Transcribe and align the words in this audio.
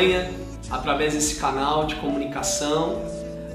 acompanha 0.00 0.30
através 0.70 1.12
desse 1.12 1.36
canal 1.36 1.86
de 1.86 1.96
comunicação. 1.96 3.02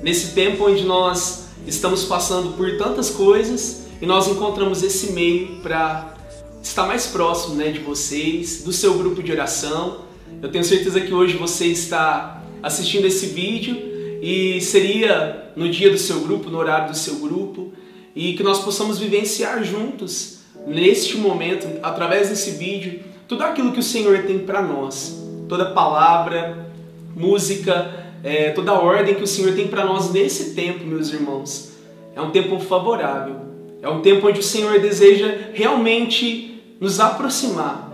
Nesse 0.03 0.33
tempo 0.33 0.67
onde 0.67 0.83
nós 0.83 1.47
estamos 1.65 2.03
passando 2.03 2.55
por 2.55 2.77
tantas 2.77 3.09
coisas 3.09 3.87
e 3.99 4.05
nós 4.05 4.27
encontramos 4.27 4.83
esse 4.83 5.11
meio 5.11 5.59
para 5.61 6.13
estar 6.61 6.85
mais 6.85 7.07
próximo 7.07 7.55
né, 7.55 7.71
de 7.71 7.79
vocês, 7.79 8.63
do 8.63 8.71
seu 8.71 8.93
grupo 8.95 9.23
de 9.23 9.31
oração. 9.31 10.01
Eu 10.41 10.51
tenho 10.51 10.63
certeza 10.63 11.01
que 11.01 11.13
hoje 11.13 11.35
você 11.35 11.65
está 11.65 12.43
assistindo 12.61 13.05
esse 13.05 13.27
vídeo 13.27 13.75
e 14.21 14.61
seria 14.61 15.51
no 15.55 15.69
dia 15.69 15.89
do 15.89 15.97
seu 15.97 16.19
grupo, 16.19 16.49
no 16.49 16.57
horário 16.59 16.91
do 16.91 16.97
seu 16.97 17.15
grupo, 17.15 17.71
e 18.15 18.33
que 18.33 18.43
nós 18.43 18.59
possamos 18.59 18.99
vivenciar 18.99 19.63
juntos 19.63 20.39
neste 20.67 21.17
momento, 21.17 21.67
através 21.81 22.29
desse 22.29 22.51
vídeo, 22.51 23.01
tudo 23.27 23.43
aquilo 23.43 23.71
que 23.71 23.79
o 23.79 23.83
Senhor 23.83 24.23
tem 24.23 24.39
para 24.39 24.61
nós, 24.61 25.24
toda 25.47 25.71
palavra, 25.71 26.71
música, 27.15 28.05
é, 28.23 28.51
toda 28.51 28.71
a 28.71 28.79
ordem 28.79 29.15
que 29.15 29.23
o 29.23 29.27
Senhor 29.27 29.55
tem 29.55 29.67
para 29.67 29.85
nós 29.85 30.11
nesse 30.11 30.53
tempo, 30.55 30.83
meus 30.83 31.11
irmãos. 31.11 31.71
É 32.15 32.21
um 32.21 32.31
tempo 32.31 32.59
favorável, 32.59 33.35
é 33.81 33.89
um 33.89 34.01
tempo 34.01 34.27
onde 34.27 34.39
o 34.39 34.43
Senhor 34.43 34.79
deseja 34.79 35.51
realmente 35.53 36.63
nos 36.79 36.99
aproximar 36.99 37.91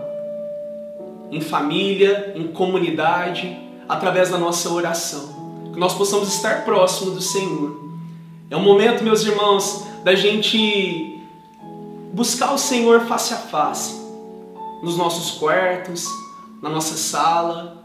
em 1.30 1.40
família, 1.40 2.32
em 2.36 2.48
comunidade, 2.48 3.56
através 3.88 4.30
da 4.30 4.38
nossa 4.38 4.70
oração, 4.70 5.70
que 5.72 5.78
nós 5.78 5.94
possamos 5.94 6.28
estar 6.28 6.64
próximo 6.64 7.10
do 7.12 7.20
Senhor. 7.20 7.80
É 8.50 8.56
um 8.56 8.62
momento, 8.62 9.02
meus 9.02 9.24
irmãos, 9.24 9.86
da 10.04 10.14
gente 10.14 11.18
buscar 12.12 12.52
o 12.52 12.58
Senhor 12.58 13.00
face 13.02 13.32
a 13.32 13.38
face, 13.38 14.00
nos 14.82 14.96
nossos 14.96 15.38
quartos, 15.38 16.06
na 16.62 16.70
nossa 16.70 16.96
sala. 16.96 17.84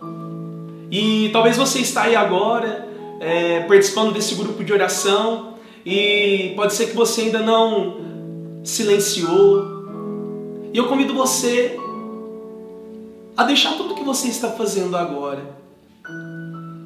E 0.91 1.29
talvez 1.33 1.57
você 1.57 1.79
está 1.79 2.03
aí 2.03 2.15
agora 2.15 2.87
é, 3.19 3.61
participando 3.61 4.13
desse 4.13 4.35
grupo 4.35 4.63
de 4.63 4.71
oração 4.71 5.55
e 5.85 6.53
pode 6.55 6.73
ser 6.73 6.87
que 6.87 6.95
você 6.95 7.23
ainda 7.23 7.39
não 7.39 8.61
silenciou. 8.63 9.65
E 10.71 10.77
eu 10.77 10.87
convido 10.87 11.13
você 11.13 11.77
a 13.35 13.43
deixar 13.43 13.73
tudo 13.73 13.93
o 13.93 13.95
que 13.95 14.03
você 14.03 14.27
está 14.27 14.51
fazendo 14.51 14.95
agora. 14.95 15.57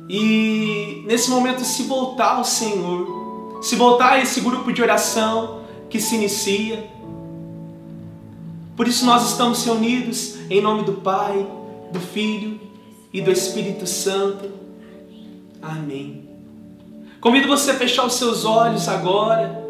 E 0.10 1.04
nesse 1.06 1.30
momento 1.30 1.64
se 1.64 1.84
voltar 1.84 2.38
ao 2.38 2.44
Senhor, 2.44 3.60
se 3.62 3.76
voltar 3.76 4.14
a 4.14 4.22
esse 4.22 4.40
grupo 4.42 4.72
de 4.72 4.82
oração 4.82 5.62
que 5.90 6.00
se 6.00 6.16
inicia 6.16 6.90
por 8.82 8.88
isso 8.88 9.06
nós 9.06 9.30
estamos 9.30 9.64
reunidos 9.64 10.38
em 10.50 10.60
nome 10.60 10.84
do 10.84 10.94
Pai, 10.94 11.46
do 11.92 12.00
Filho 12.00 12.60
e 13.14 13.22
do 13.22 13.32
Espírito 13.32 13.86
Santo. 13.86 14.50
Amém. 15.62 16.30
Convido 17.20 17.48
você 17.48 17.72
a 17.72 17.76
fechar 17.76 18.06
os 18.06 18.14
seus 18.14 18.46
olhos 18.46 18.88
agora, 18.88 19.64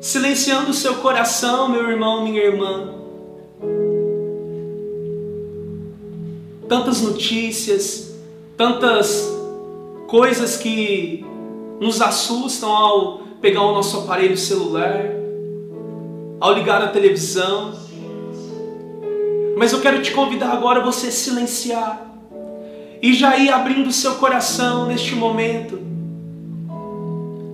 silenciando 0.00 0.70
o 0.70 0.74
seu 0.74 0.96
coração, 0.96 1.68
meu 1.68 1.90
irmão, 1.90 2.22
minha 2.22 2.42
irmã. 2.42 2.94
Tantas 6.68 7.00
notícias, 7.00 8.14
tantas 8.56 9.28
coisas 10.06 10.56
que 10.56 11.24
nos 11.80 12.00
assustam 12.00 12.70
ao 12.70 13.18
pegar 13.40 13.62
o 13.62 13.72
nosso 13.72 13.98
aparelho 13.98 14.36
celular 14.36 15.20
ao 16.40 16.54
ligar 16.54 16.82
a 16.82 16.88
televisão. 16.88 17.72
Mas 19.60 19.74
eu 19.74 19.80
quero 19.82 20.00
te 20.00 20.12
convidar 20.12 20.52
agora 20.52 20.80
a 20.80 20.82
você 20.82 21.12
silenciar 21.12 22.00
e 23.02 23.12
já 23.12 23.36
ir 23.36 23.50
abrindo 23.50 23.92
seu 23.92 24.14
coração 24.14 24.86
neste 24.86 25.14
momento. 25.14 25.78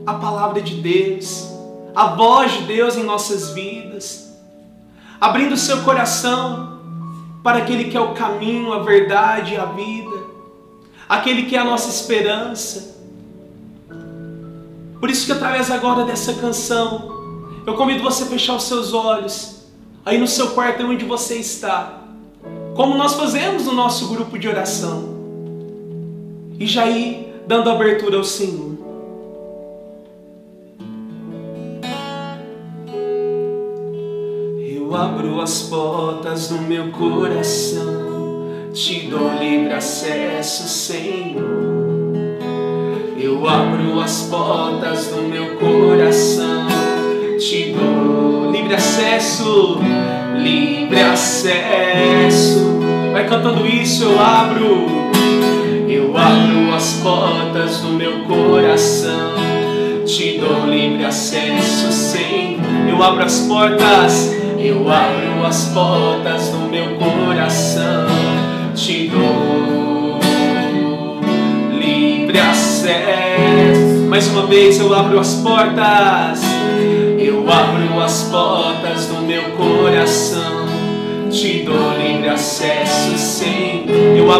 A 0.06 0.15
palavra 0.15 0.62
de 0.62 0.77
Deus, 0.77 1.49
a 1.97 2.06
voz 2.15 2.53
de 2.53 2.62
Deus 2.62 2.97
em 2.97 3.03
nossas 3.03 3.50
vidas, 3.50 4.33
abrindo 5.21 5.56
seu 5.56 5.83
coração 5.83 6.78
para 7.43 7.59
aquele 7.59 7.91
que 7.91 7.97
é 7.97 8.00
o 8.00 8.15
caminho, 8.15 8.72
a 8.72 8.84
verdade 8.84 9.55
e 9.55 9.56
a 9.56 9.65
vida, 9.65 10.16
aquele 11.09 11.47
que 11.47 11.56
é 11.56 11.59
a 11.59 11.65
nossa 11.65 11.91
esperança. 11.91 13.00
Por 15.00 15.11
isso 15.11 15.27
que 15.27 15.33
através 15.33 15.72
agora 15.72 16.05
dessa 16.05 16.34
canção, 16.34 17.65
eu 17.66 17.75
convido 17.75 18.05
você 18.05 18.22
a 18.22 18.27
fechar 18.27 18.55
os 18.55 18.62
seus 18.62 18.93
olhos, 18.93 19.56
aí 20.06 20.19
no 20.19 20.28
seu 20.28 20.50
quarto 20.50 20.84
onde 20.84 21.05
você 21.05 21.34
está, 21.34 22.00
como 22.77 22.97
nós 22.97 23.15
fazemos 23.15 23.65
no 23.65 23.72
nosso 23.72 24.09
grupo 24.09 24.39
de 24.39 24.47
oração, 24.49 25.17
e 26.61 26.65
já 26.65 26.87
ir 26.89 27.43
dando 27.44 27.69
abertura 27.69 28.16
ao 28.16 28.22
Senhor. 28.22 28.77
Eu 34.61 34.95
abro 34.95 35.41
as 35.41 35.62
portas 35.62 36.49
do 36.49 36.59
meu 36.62 36.93
coração, 36.93 38.71
te 38.72 39.09
dou 39.09 39.34
livre 39.41 39.72
acesso, 39.72 40.69
Senhor. 40.69 41.66
Eu 43.19 43.49
abro 43.49 43.99
as 44.00 44.22
portas 44.22 45.09
do 45.09 45.22
meu 45.22 45.56
coração 45.56 46.66
te 47.39 47.72
dou 47.72 47.86
acesso, 48.77 49.79
livre 50.37 51.01
acesso. 51.01 52.81
Vai 53.13 53.27
cantando 53.27 53.67
isso, 53.67 54.05
eu 54.05 54.21
abro, 54.21 55.11
eu 55.89 56.17
abro 56.17 56.75
as 56.75 57.01
portas 57.03 57.79
do 57.79 57.89
meu 57.89 58.21
coração, 58.25 59.33
te 60.05 60.39
dou 60.39 60.67
livre 60.67 61.05
acesso, 61.05 61.91
sim. 61.91 62.59
Eu 62.89 63.03
abro 63.03 63.25
as 63.25 63.41
portas, 63.41 64.35
eu 64.59 64.91
abro 64.91 65.47
as 65.47 65.71
portas 65.73 66.49
do 66.51 66.69
meu 66.71 66.97
coração, 66.97 68.07
te 68.75 69.09
dou 69.09 70.21
livre 71.73 72.39
acesso. 72.39 74.07
Mais 74.09 74.29
uma 74.29 74.47
vez 74.47 74.79
eu 74.79 74.95
abro 74.95 75.19
as 75.19 75.37
portas 75.37 76.57
eu 77.27 77.51
abro 77.51 77.76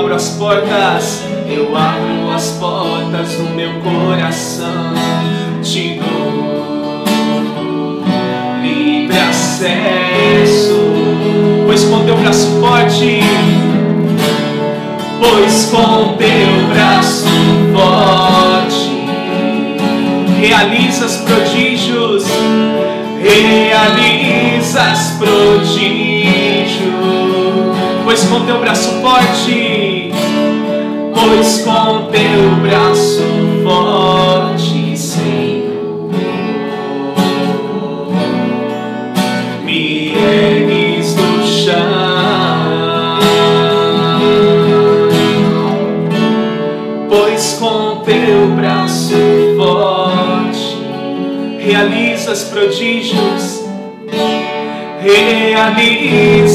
abro 0.06 0.15
as 0.15 0.28
portas, 0.31 1.22
eu 1.49 1.77
abro 1.77 2.31
as 2.33 2.50
portas 2.61 3.34
do 3.34 3.50
meu 3.56 3.81
coração, 3.81 4.94
te 5.62 5.99
dou 5.99 8.05
livre 8.62 9.19
acesso. 9.19 10.77
Pois 11.67 11.83
com 11.84 12.05
teu 12.05 12.17
braço 12.19 12.61
forte, 12.61 13.21
pois 15.19 15.65
com 15.72 16.15
teu 16.17 16.69
braço 16.73 17.27
forte 17.75 18.94
realizas 20.41 21.17
prodígios 21.17 22.25
realizas 23.19 25.17
prodígio, 25.19 26.93
pois 28.05 28.23
com 28.25 28.44
teu 28.44 28.61
braço 28.61 29.00
forte, 29.00 29.66
pois 31.26 31.62
com 31.62 32.06
teu 32.06 32.56
braço 32.62 33.23
forte, 33.64 34.96
Senhor, 34.96 36.11
me 39.64 40.14
ergues 40.14 41.14
do 41.14 41.44
chão, 41.44 41.75
pois 47.08 47.55
com 47.58 48.02
teu 48.05 48.49
braço 48.55 49.14
forte 49.56 50.76
realiza 51.58 52.06
realizas 52.26 52.44
prodígios, 52.44 53.64
realizas 55.00 56.45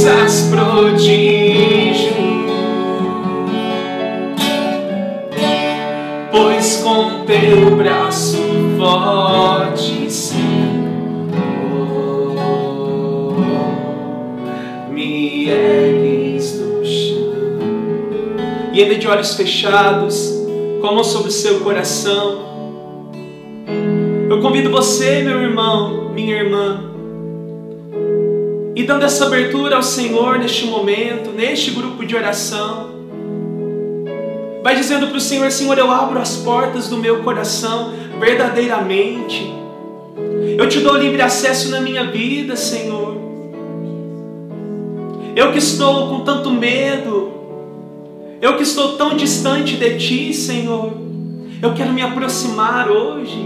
E 18.81 18.83
ainda 18.83 18.95
de 18.95 19.07
olhos 19.07 19.35
fechados, 19.35 20.33
como 20.81 21.03
sobre 21.03 21.27
o 21.27 21.31
seu 21.31 21.59
coração, 21.59 22.39
eu 24.27 24.41
convido 24.41 24.71
você, 24.71 25.21
meu 25.21 25.39
irmão, 25.39 26.09
minha 26.09 26.35
irmã, 26.35 26.83
e 28.75 28.81
dando 28.81 29.05
essa 29.05 29.27
abertura 29.27 29.75
ao 29.75 29.83
Senhor 29.83 30.39
neste 30.39 30.65
momento, 30.65 31.29
neste 31.29 31.69
grupo 31.69 32.03
de 32.03 32.15
oração. 32.15 32.89
Vai 34.63 34.75
dizendo 34.75 35.09
para 35.09 35.17
o 35.17 35.21
Senhor: 35.21 35.51
Senhor, 35.51 35.77
eu 35.77 35.91
abro 35.91 36.19
as 36.19 36.37
portas 36.37 36.87
do 36.87 36.97
meu 36.97 37.19
coração 37.19 37.93
verdadeiramente. 38.19 39.53
Eu 40.57 40.67
te 40.67 40.79
dou 40.79 40.97
livre 40.97 41.21
acesso 41.21 41.69
na 41.69 41.81
minha 41.81 42.05
vida, 42.05 42.55
Senhor. 42.55 43.15
Eu 45.35 45.51
que 45.51 45.59
estou 45.59 46.09
com 46.09 46.21
tanto 46.21 46.49
medo, 46.49 47.40
eu 48.41 48.57
que 48.57 48.63
estou 48.63 48.97
tão 48.97 49.15
distante 49.15 49.77
de 49.77 49.97
Ti, 49.97 50.33
Senhor, 50.33 50.93
eu 51.61 51.73
quero 51.73 51.93
me 51.93 52.01
aproximar 52.01 52.89
hoje. 52.89 53.39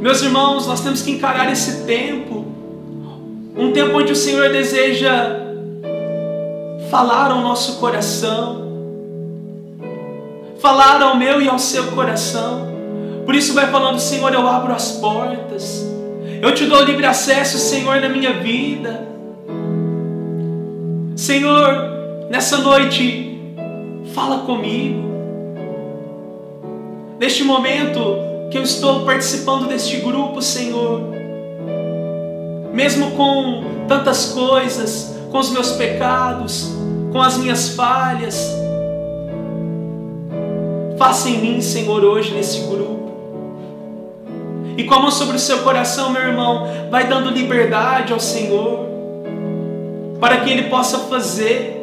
Meus 0.00 0.20
irmãos, 0.20 0.66
nós 0.66 0.80
temos 0.80 1.00
que 1.00 1.12
encarar 1.12 1.50
esse 1.50 1.84
tempo 1.84 2.44
um 3.56 3.72
tempo 3.72 3.96
onde 3.96 4.12
o 4.12 4.16
Senhor 4.16 4.50
deseja 4.50 5.30
falar 6.90 7.30
ao 7.30 7.40
nosso 7.40 7.78
coração, 7.78 8.66
falar 10.60 11.00
ao 11.00 11.16
meu 11.16 11.40
e 11.40 11.48
ao 11.48 11.58
seu 11.58 11.84
coração. 11.92 12.66
Por 13.24 13.34
isso 13.34 13.54
vai 13.54 13.68
falando, 13.68 13.98
Senhor, 13.98 14.32
eu 14.32 14.46
abro 14.46 14.74
as 14.74 14.92
portas. 14.92 15.84
Eu 16.42 16.54
te 16.54 16.66
dou 16.66 16.82
livre 16.82 17.06
acesso, 17.06 17.58
Senhor, 17.58 17.98
na 18.00 18.10
minha 18.10 18.34
vida. 18.34 19.08
Senhor, 21.16 22.28
nessa 22.28 22.58
noite, 22.58 23.25
fala 24.16 24.38
comigo. 24.38 25.02
Neste 27.20 27.44
momento 27.44 28.00
que 28.50 28.56
eu 28.56 28.62
estou 28.62 29.04
participando 29.04 29.68
deste 29.68 29.98
grupo, 29.98 30.40
Senhor, 30.40 31.02
mesmo 32.72 33.10
com 33.10 33.62
tantas 33.86 34.32
coisas, 34.32 35.14
com 35.30 35.38
os 35.38 35.50
meus 35.50 35.72
pecados, 35.72 36.72
com 37.12 37.20
as 37.20 37.36
minhas 37.36 37.68
falhas. 37.68 38.56
Faça 40.98 41.28
em 41.28 41.36
mim, 41.36 41.60
Senhor, 41.60 42.02
hoje 42.02 42.32
nesse 42.32 42.60
grupo. 42.60 42.96
E 44.78 44.84
com 44.84 44.94
a 44.94 45.00
mão 45.00 45.10
sobre 45.10 45.36
o 45.36 45.38
seu 45.38 45.58
coração, 45.58 46.10
meu 46.10 46.22
irmão, 46.22 46.66
vai 46.90 47.06
dando 47.06 47.28
liberdade 47.28 48.14
ao 48.14 48.20
Senhor, 48.20 48.86
para 50.18 50.38
que 50.38 50.50
Ele 50.50 50.70
possa 50.70 51.00
fazer. 51.00 51.75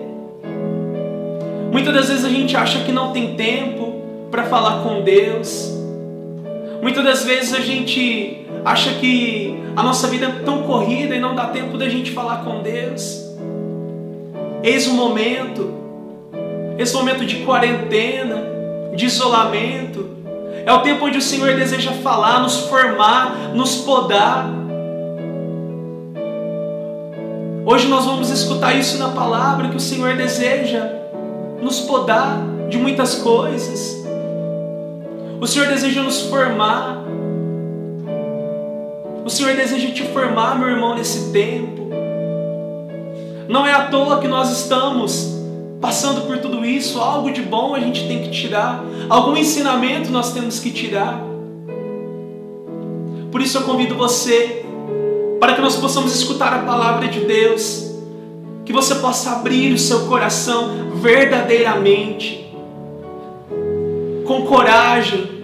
Muitas 1.74 1.92
das 1.92 2.08
vezes 2.08 2.24
a 2.24 2.30
gente 2.30 2.56
acha 2.56 2.84
que 2.84 2.92
não 2.92 3.12
tem 3.12 3.34
tempo 3.34 4.04
para 4.30 4.44
falar 4.44 4.84
com 4.84 5.02
Deus. 5.02 5.74
Muitas 6.84 7.04
das 7.04 7.26
vezes 7.26 7.52
a 7.52 7.62
gente 7.62 8.46
acha 8.64 8.92
que 9.00 9.60
a 9.76 9.82
nossa 9.82 10.08
vida 10.08 10.28
é 10.28 10.44
tão 10.46 10.62
corrida 10.62 11.16
e 11.16 11.20
não 11.20 11.34
dá 11.34 11.46
tempo 11.46 11.76
da 11.76 11.90
gente 11.90 12.12
falar 12.12 12.44
com 12.44 12.62
Deus. 12.62 13.28
Eis 14.62 14.86
o 14.86 14.94
momento, 14.94 15.74
esse 16.78 16.94
momento 16.94 17.26
de 17.26 17.38
quarentena, 17.38 18.44
de 18.96 19.08
isolamento, 19.08 20.10
é 20.68 20.72
o 20.72 20.82
tempo 20.82 21.08
onde 21.08 21.18
o 21.18 21.22
Senhor 21.24 21.56
deseja 21.56 21.92
falar, 21.92 22.40
nos 22.40 22.68
formar, 22.68 23.52
nos 23.56 23.78
podar. 23.78 24.48
Hoje 27.66 27.88
nós 27.88 28.06
vamos 28.06 28.30
escutar 28.30 28.78
isso 28.78 29.00
na 29.00 29.10
palavra 29.10 29.70
que 29.70 29.78
o 29.78 29.80
Senhor 29.80 30.16
deseja 30.16 31.02
nos 31.64 31.80
podar 31.82 32.40
de 32.70 32.78
muitas 32.78 33.16
coisas. 33.16 34.04
O 35.40 35.48
Senhor 35.48 35.68
deseja 35.68 36.02
nos 36.02 36.22
formar. 36.22 37.04
O 39.26 39.30
Senhor 39.30 39.56
deseja 39.56 39.92
te 39.92 40.04
formar, 40.04 40.60
meu 40.60 40.70
irmão, 40.70 40.96
nesse 40.96 41.32
tempo. 41.32 41.84
Não 43.48 43.66
é 43.66 43.74
à 43.74 43.88
toa 43.88 44.20
que 44.20 44.28
nós 44.28 44.52
estamos 44.52 45.34
passando 45.82 46.22
por 46.22 46.38
tudo 46.38 46.66
isso. 46.66 47.00
Algo 47.00 47.32
de 47.32 47.42
bom 47.42 47.76
a 47.76 47.80
gente 47.80 48.08
tem 48.08 48.22
que 48.24 48.30
tirar, 48.30 48.84
algum 49.10 49.36
ensinamento 49.36 50.12
nós 50.12 50.34
temos 50.34 50.60
que 50.60 50.72
tirar. 50.72 51.22
Por 53.32 53.42
isso 53.42 53.58
eu 53.58 53.64
convido 53.64 53.96
você, 53.96 54.66
para 55.40 55.56
que 55.56 55.62
nós 55.62 55.76
possamos 55.76 56.16
escutar 56.16 56.54
a 56.54 56.60
palavra 56.60 57.08
de 57.08 57.22
Deus, 57.22 57.92
que 58.64 58.72
você 58.72 58.96
possa 58.96 59.32
abrir 59.32 59.74
o 59.74 59.78
seu 59.78 60.06
coração 60.06 60.93
verdadeiramente, 61.04 62.50
com 64.26 64.44
coragem, 64.44 65.44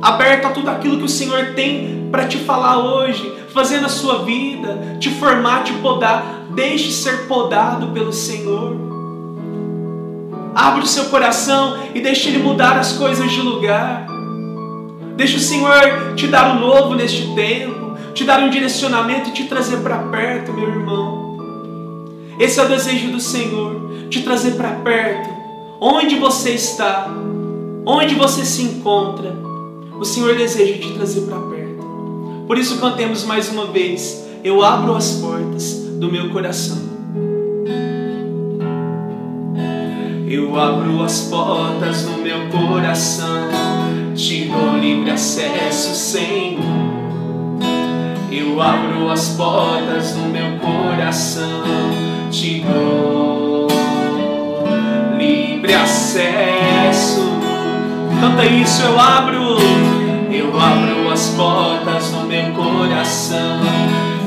aberto 0.00 0.46
a 0.46 0.50
tudo 0.50 0.70
aquilo 0.70 0.96
que 0.96 1.04
o 1.04 1.08
Senhor 1.08 1.52
tem 1.54 2.08
para 2.10 2.26
te 2.26 2.38
falar 2.38 2.78
hoje, 2.78 3.30
fazer 3.52 3.82
na 3.82 3.88
sua 3.90 4.24
vida, 4.24 4.96
te 4.98 5.10
formar, 5.10 5.62
te 5.62 5.74
podar. 5.74 6.46
Deixe 6.54 6.90
ser 6.90 7.26
podado 7.26 7.88
pelo 7.88 8.12
Senhor. 8.12 8.76
Abra 10.54 10.84
o 10.84 10.86
seu 10.86 11.06
coração 11.06 11.76
e 11.94 12.00
deixe 12.00 12.28
Ele 12.28 12.38
mudar 12.38 12.78
as 12.78 12.92
coisas 12.92 13.30
de 13.30 13.42
lugar. 13.42 14.06
Deixe 15.16 15.36
o 15.36 15.40
Senhor 15.40 16.14
te 16.16 16.28
dar 16.28 16.56
um 16.56 16.60
novo 16.60 16.94
neste 16.94 17.34
tempo, 17.34 17.98
te 18.14 18.24
dar 18.24 18.40
um 18.40 18.48
direcionamento 18.48 19.28
e 19.28 19.32
te 19.32 19.44
trazer 19.44 19.78
para 19.78 19.98
perto, 19.98 20.52
meu 20.52 20.68
irmão. 20.68 21.23
Esse 22.38 22.60
é 22.60 22.64
o 22.64 22.68
desejo 22.68 23.10
do 23.10 23.20
Senhor, 23.20 24.08
te 24.10 24.22
trazer 24.22 24.52
para 24.52 24.70
perto, 24.76 25.30
onde 25.80 26.16
você 26.16 26.50
está, 26.50 27.12
onde 27.86 28.14
você 28.14 28.44
se 28.44 28.62
encontra 28.62 29.44
o 29.98 30.04
Senhor 30.04 30.36
deseja 30.36 30.74
te 30.78 30.92
trazer 30.92 31.22
para 31.22 31.38
perto. 31.38 32.44
Por 32.46 32.58
isso 32.58 32.78
cantemos 32.78 33.24
mais 33.24 33.48
uma 33.48 33.66
vez. 33.66 34.26
Eu 34.42 34.62
abro 34.62 34.94
as 34.94 35.12
portas 35.12 35.74
do 35.98 36.10
meu 36.10 36.30
coração. 36.30 36.78
Eu 40.28 40.58
abro 40.58 41.02
as 41.02 41.28
portas 41.28 42.02
do 42.02 42.18
meu 42.22 42.48
coração, 42.48 43.48
te 44.16 44.46
dou 44.46 44.76
livre 44.78 45.10
acesso, 45.10 45.94
Senhor. 45.94 46.60
Eu 48.32 48.60
abro 48.60 49.10
as 49.10 49.28
portas 49.30 50.12
do 50.12 50.22
meu 50.22 50.58
coração, 50.58 51.62
te 52.34 52.64
dou 52.66 53.68
livre 55.16 55.72
acesso. 55.72 57.22
Canta 58.20 58.44
isso, 58.44 58.82
eu 58.82 58.98
abro, 58.98 59.56
eu 60.32 60.60
abro 60.60 61.12
as 61.12 61.28
portas 61.28 62.10
do 62.10 62.26
meu 62.26 62.50
coração, 62.52 63.60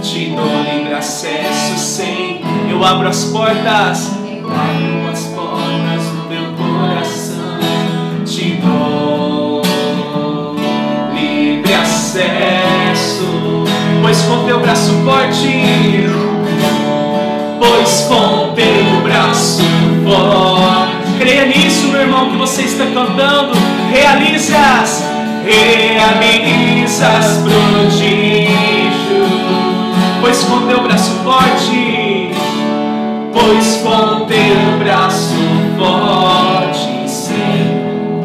te 0.02 0.30
dou 0.30 0.46
livre 0.74 0.94
acesso 0.94 1.78
sem. 1.78 2.42
Eu 2.70 2.82
abro 2.82 3.10
as 3.10 3.26
portas, 3.26 4.18
eu 4.26 4.48
abro 4.50 5.12
as 5.12 5.26
portas 5.26 6.06
do 6.06 6.30
meu 6.30 6.54
coração, 6.54 8.24
te 8.26 8.58
dou 8.64 9.64
livre 11.14 11.74
acesso, 11.74 13.66
pois 14.02 14.22
com 14.22 14.46
teu 14.46 14.62
braço 14.62 14.94
forte, 15.04 16.27
pois 17.98 18.02
com 18.02 18.54
teu 18.54 19.02
braço 19.04 19.64
forte. 20.04 20.98
Creia 21.20 21.46
nisso, 21.46 21.88
meu 21.88 22.02
irmão, 22.02 22.30
que 22.30 22.38
você 22.38 22.64
está 22.64 22.86
cantando. 22.86 23.54
Realizas, 23.92 25.04
realizas 25.44 27.38
prodígio. 27.44 28.48
Pois 30.22 30.44
com 30.44 30.68
teu 30.68 30.84
braço 30.84 31.12
forte, 31.24 32.32
pois 33.34 33.78
com 33.78 34.26
teu 34.26 34.78
braço 34.80 35.34
forte, 35.78 37.10
Senhor, 37.10 38.24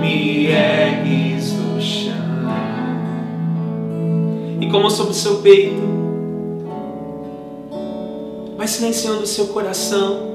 me 0.00 0.46
ergues 0.48 1.52
do 1.52 1.80
chão. 1.80 2.12
E 4.60 4.66
como 4.66 4.90
sobre 4.90 5.12
o 5.12 5.14
seu 5.14 5.36
peito, 5.36 5.81
silenciando 8.82 9.22
o 9.22 9.26
seu 9.26 9.46
coração. 9.48 10.32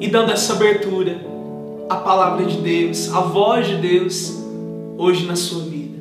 E 0.00 0.06
dando 0.08 0.30
essa 0.30 0.52
abertura 0.52 1.20
à 1.88 1.96
palavra 1.96 2.44
de 2.44 2.58
Deus, 2.58 3.12
à 3.12 3.20
voz 3.20 3.66
de 3.66 3.76
Deus, 3.78 4.40
hoje 4.96 5.26
na 5.26 5.34
sua 5.34 5.64
vida. 5.64 6.00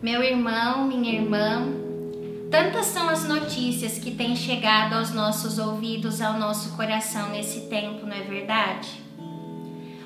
Meu 0.00 0.22
irmão, 0.22 0.86
minha 0.86 1.12
irmã, 1.12 1.81
Tantas 2.52 2.84
são 2.84 3.08
as 3.08 3.26
notícias 3.26 3.98
que 3.98 4.10
têm 4.10 4.36
chegado 4.36 4.92
aos 4.92 5.10
nossos 5.10 5.58
ouvidos, 5.58 6.20
ao 6.20 6.34
nosso 6.34 6.76
coração 6.76 7.30
nesse 7.30 7.62
tempo, 7.62 8.04
não 8.04 8.14
é 8.14 8.20
verdade? 8.20 9.02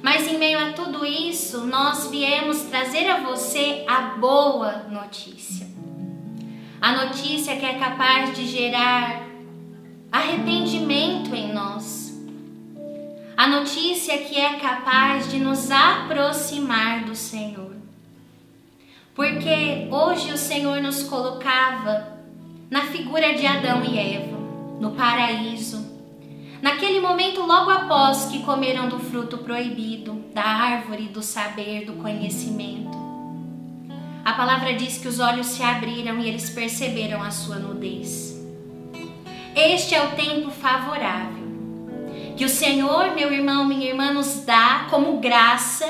Mas 0.00 0.28
em 0.28 0.38
meio 0.38 0.56
a 0.56 0.72
tudo 0.72 1.04
isso, 1.04 1.66
nós 1.66 2.08
viemos 2.08 2.62
trazer 2.62 3.10
a 3.10 3.18
você 3.18 3.84
a 3.88 4.00
boa 4.20 4.84
notícia. 4.88 5.66
A 6.80 7.04
notícia 7.04 7.56
que 7.56 7.66
é 7.66 7.80
capaz 7.80 8.32
de 8.36 8.46
gerar 8.46 9.26
arrependimento 10.12 11.34
em 11.34 11.52
nós. 11.52 12.16
A 13.36 13.48
notícia 13.48 14.18
que 14.18 14.38
é 14.38 14.54
capaz 14.60 15.28
de 15.28 15.40
nos 15.40 15.68
aproximar 15.72 17.06
do 17.06 17.16
Senhor. 17.16 17.74
Porque 19.16 19.88
hoje 19.90 20.32
o 20.32 20.38
Senhor 20.38 20.80
nos 20.80 21.02
colocava 21.02 22.15
na 22.70 22.82
figura 22.82 23.34
de 23.34 23.46
Adão 23.46 23.84
e 23.84 23.98
Eva, 23.98 24.36
no 24.80 24.92
paraíso. 24.92 25.94
Naquele 26.60 27.00
momento, 27.00 27.42
logo 27.42 27.70
após 27.70 28.26
que 28.26 28.42
comeram 28.42 28.88
do 28.88 28.98
fruto 28.98 29.38
proibido, 29.38 30.24
da 30.34 30.42
árvore 30.42 31.04
do 31.04 31.22
saber, 31.22 31.84
do 31.84 31.94
conhecimento. 31.94 32.96
A 34.24 34.32
palavra 34.32 34.74
diz 34.74 34.98
que 34.98 35.06
os 35.06 35.20
olhos 35.20 35.46
se 35.46 35.62
abriram 35.62 36.18
e 36.18 36.28
eles 36.28 36.50
perceberam 36.50 37.22
a 37.22 37.30
sua 37.30 37.56
nudez. 37.56 38.34
Este 39.54 39.94
é 39.94 40.02
o 40.02 40.10
tempo 40.12 40.50
favorável 40.50 41.46
que 42.36 42.44
o 42.44 42.48
Senhor, 42.48 43.14
meu 43.14 43.32
irmão, 43.32 43.64
minha 43.64 43.88
irmã, 43.88 44.12
nos 44.12 44.44
dá 44.44 44.86
como 44.90 45.18
graça 45.18 45.86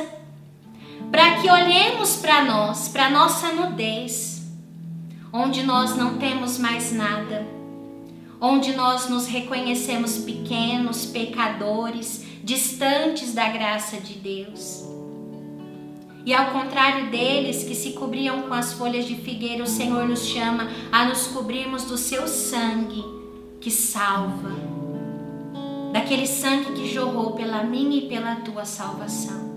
para 1.11 1.41
que 1.41 1.51
olhemos 1.51 2.17
para 2.17 2.45
nós, 2.45 2.89
para 2.89 3.11
nossa 3.11 3.53
nudez, 3.53 4.36
onde 5.37 5.63
nós 5.63 5.95
não 5.95 6.17
temos 6.17 6.57
mais 6.57 6.93
nada, 6.93 7.47
onde 8.41 8.75
nós 8.75 9.11
nos 9.11 9.27
reconhecemos 9.27 10.17
pequenos, 10.17 11.05
pecadores, 11.05 12.25
distantes 12.43 13.35
da 13.35 13.49
graça 13.51 13.99
de 13.99 14.15
Deus. 14.15 14.83
E 16.25 16.35
ao 16.35 16.53
contrário 16.53 17.11
deles 17.11 17.65
que 17.65 17.75
se 17.75 17.93
cobriam 17.93 18.43
com 18.43 18.55
as 18.55 18.73
folhas 18.73 19.05
de 19.05 19.15
figueira, 19.15 19.63
o 19.63 19.67
Senhor 19.67 20.09
nos 20.09 20.25
chama 20.25 20.69
a 20.91 21.05
nos 21.05 21.27
cobrirmos 21.27 21.85
do 21.85 21.99
seu 21.99 22.27
sangue 22.27 23.05
que 23.61 23.71
salva, 23.71 24.51
daquele 25.93 26.27
sangue 26.27 26.73
que 26.73 26.93
jorrou 26.93 27.33
pela 27.33 27.63
minha 27.63 27.99
e 27.99 28.09
pela 28.09 28.37
tua 28.37 28.65
salvação. 28.65 29.55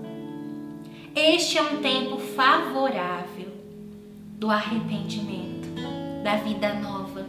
Este 1.14 1.56
é 1.56 1.62
um 1.62 1.80
tempo 1.80 2.18
favorável 2.18 3.48
do 4.38 4.48
arrependimento, 4.48 5.49
da 6.22 6.36
vida 6.36 6.74
nova. 6.74 7.26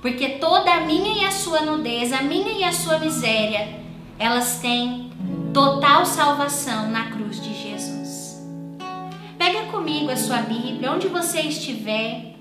Porque 0.00 0.30
toda 0.40 0.72
a 0.72 0.80
minha 0.80 1.22
e 1.22 1.24
a 1.26 1.30
sua 1.30 1.62
nudez, 1.62 2.12
a 2.12 2.22
minha 2.22 2.52
e 2.52 2.64
a 2.64 2.72
sua 2.72 2.98
miséria, 2.98 3.80
elas 4.18 4.58
têm 4.60 5.10
total 5.52 6.06
salvação 6.06 6.90
na 6.90 7.10
cruz 7.10 7.40
de 7.40 7.54
Jesus. 7.54 8.42
Pega 9.36 9.62
comigo 9.70 10.10
a 10.10 10.16
sua 10.16 10.38
Bíblia, 10.38 10.92
onde 10.92 11.08
você 11.08 11.40
estiver. 11.40 12.34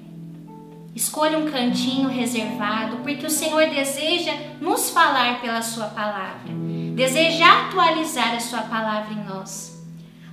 Escolha 0.96 1.38
um 1.38 1.50
cantinho 1.50 2.10
reservado, 2.10 2.98
porque 2.98 3.26
o 3.26 3.30
Senhor 3.30 3.68
deseja 3.70 4.34
nos 4.60 4.90
falar 4.90 5.42
pela 5.42 5.62
sua 5.62 5.88
palavra. 5.88 6.52
Deseja 6.96 7.68
atualizar 7.68 8.36
a 8.36 8.40
sua 8.40 8.62
palavra 8.62 9.14
em 9.14 9.24
nós 9.24 9.78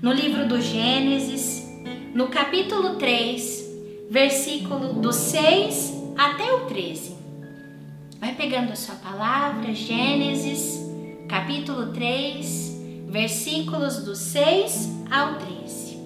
no 0.04 0.12
livro 0.12 0.46
do 0.46 0.60
Gênesis, 0.60 1.66
no 2.14 2.28
capítulo 2.28 2.96
3, 2.96 3.53
versículo 4.10 4.94
do 4.94 5.12
6 5.12 6.14
até 6.16 6.52
o 6.52 6.66
13. 6.66 7.14
Vai 8.18 8.34
pegando 8.34 8.72
a 8.72 8.76
sua 8.76 8.94
palavra, 8.96 9.74
Gênesis, 9.74 10.80
capítulo 11.28 11.92
3, 11.92 12.80
versículos 13.08 13.98
do 14.04 14.14
6 14.14 14.90
ao 15.10 15.34
13. 15.36 15.98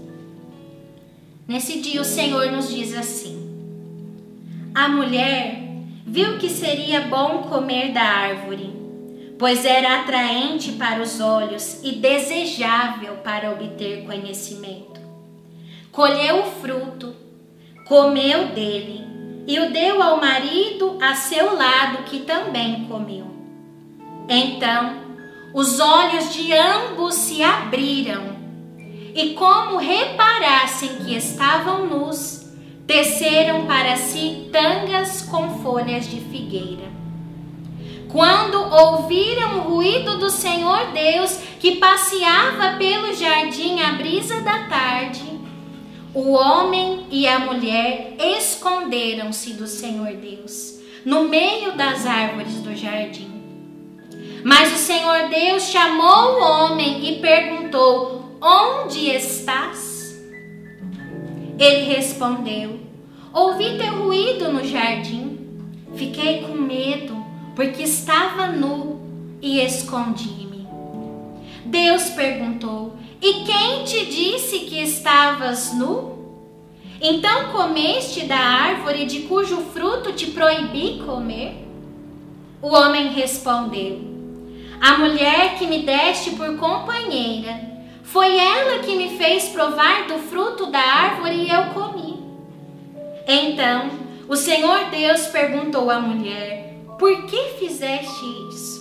Nesse 1.47 1.81
dia 1.81 2.00
o 2.00 2.05
Senhor 2.05 2.50
nos 2.50 2.69
diz 2.69 2.97
assim: 2.97 3.37
A 4.75 4.88
mulher 4.88 5.62
viu 6.07 6.38
que 6.38 6.49
seria 6.49 7.02
bom 7.02 7.43
comer 7.43 7.93
da 7.93 8.02
árvore 8.02 8.78
pois 9.38 9.64
era 9.64 10.00
atraente 10.00 10.73
para 10.73 11.00
os 11.00 11.21
olhos 11.21 11.81
e 11.85 11.93
desejável 11.93 13.19
para 13.19 13.52
obter 13.52 14.05
conhecimento. 14.05 15.00
Colheu 15.93 16.40
o 16.40 16.50
fruto, 16.61 17.14
comeu 17.88 18.49
dele 18.49 19.07
e 19.47 19.59
o 19.59 19.73
deu 19.73 20.02
ao 20.02 20.21
marido 20.21 20.99
a 21.00 21.14
seu 21.14 21.57
lado, 21.57 22.04
que 22.04 22.21
também 22.21 22.85
comeu. 22.85 23.26
Então, 24.28 25.09
os 25.54 25.80
olhos 25.80 26.35
de 26.35 26.52
ambos 26.52 27.14
se 27.14 27.42
abriram 27.42 28.37
e, 29.14 29.30
como 29.30 29.78
reparassem 29.78 30.97
que 30.97 31.16
estavam 31.16 31.87
nus, 31.87 32.47
teceram 32.87 33.64
para 33.64 33.97
si 33.97 34.50
tangas 34.52 35.23
com 35.23 35.62
folhas 35.62 36.07
de 36.07 36.21
figueira. 36.21 36.88
Quando 38.09 38.54
ouviram 38.54 39.59
o 39.59 39.75
ruído 39.75 40.18
do 40.18 40.28
Senhor 40.28 40.92
Deus 40.92 41.38
que 41.59 41.76
passeava 41.76 42.76
pelo 42.76 43.14
jardim 43.14 43.80
à 43.80 43.92
brisa 43.92 44.42
da 44.42 44.64
tarde, 44.64 45.27
o 46.15 46.33
homem 46.33 47.07
e 47.11 47.27
a 47.27 47.38
mulher 47.38 48.17
esconderam-se 48.19 49.53
do 49.55 49.67
Senhor 49.67 50.12
Deus 50.15 50.79
no 51.05 51.29
meio 51.29 51.77
das 51.77 52.07
árvores 52.07 52.55
do 52.61 52.75
jardim. 52.75 53.31
Mas 54.45 54.73
o 54.73 54.77
Senhor 54.77 55.29
Deus 55.29 55.65
chamou 55.65 56.35
o 56.35 56.43
homem 56.43 57.09
e 57.09 57.21
perguntou: 57.21 58.37
Onde 58.41 59.11
estás? 59.11 60.19
Ele 61.59 61.93
respondeu: 61.93 62.81
Ouvi 63.33 63.77
teu 63.77 64.05
ruído 64.05 64.53
no 64.53 64.65
jardim. 64.65 65.38
Fiquei 65.95 66.43
com 66.43 66.55
medo 66.55 67.17
porque 67.57 67.83
estava 67.83 68.47
nu 68.47 69.00
e 69.43 69.61
escondi-me. 69.61 70.69
Deus 71.65 72.11
perguntou: 72.11 72.98
E 73.20 73.44
quem 73.44 73.84
te 73.84 74.06
disse 74.06 74.60
que 74.60 74.80
estavas 74.80 75.75
nu? 75.75 76.16
Então 77.00 77.52
comeste 77.52 78.25
da 78.25 78.37
árvore 78.37 79.06
de 79.06 79.20
cujo 79.20 79.56
fruto 79.72 80.12
te 80.12 80.26
proibi 80.30 81.02
comer? 81.04 81.66
O 82.62 82.68
homem 82.68 83.08
respondeu: 83.12 84.00
A 84.80 84.98
mulher 84.98 85.58
que 85.58 85.66
me 85.66 85.82
deste 85.82 86.30
por 86.30 86.56
companheira, 86.56 87.60
foi 88.02 88.37
ela 88.37 88.80
que 88.80 88.96
me 88.96 89.16
fez 89.18 89.48
provar 89.48 90.06
do 90.06 90.18
fruto 90.18 90.66
da 90.66 90.80
árvore 90.80 91.34
e 91.34 91.50
eu 91.50 91.66
comi. 91.75 92.22
Então 93.26 93.90
o 94.28 94.37
Senhor 94.37 94.90
Deus 94.90 95.26
perguntou 95.26 95.90
à 95.90 96.00
mulher: 96.00 96.82
por 96.98 97.26
que 97.26 97.58
fizeste 97.58 98.25
isso? 98.48 98.78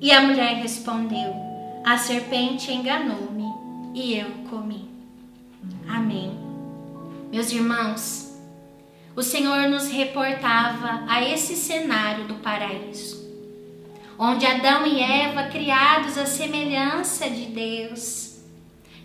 E 0.00 0.10
a 0.12 0.22
mulher 0.22 0.56
respondeu: 0.56 1.47
A 1.88 1.96
serpente 1.96 2.70
enganou-me 2.70 3.50
e 3.94 4.14
eu 4.14 4.28
comi. 4.50 4.90
Amém. 5.88 6.38
Meus 7.32 7.50
irmãos, 7.50 8.38
o 9.16 9.22
Senhor 9.22 9.70
nos 9.70 9.88
reportava 9.88 11.06
a 11.08 11.22
esse 11.22 11.56
cenário 11.56 12.26
do 12.26 12.34
paraíso, 12.34 13.26
onde 14.18 14.44
Adão 14.44 14.86
e 14.86 15.00
Eva, 15.00 15.44
criados 15.44 16.18
à 16.18 16.26
semelhança 16.26 17.30
de 17.30 17.46
Deus, 17.46 18.38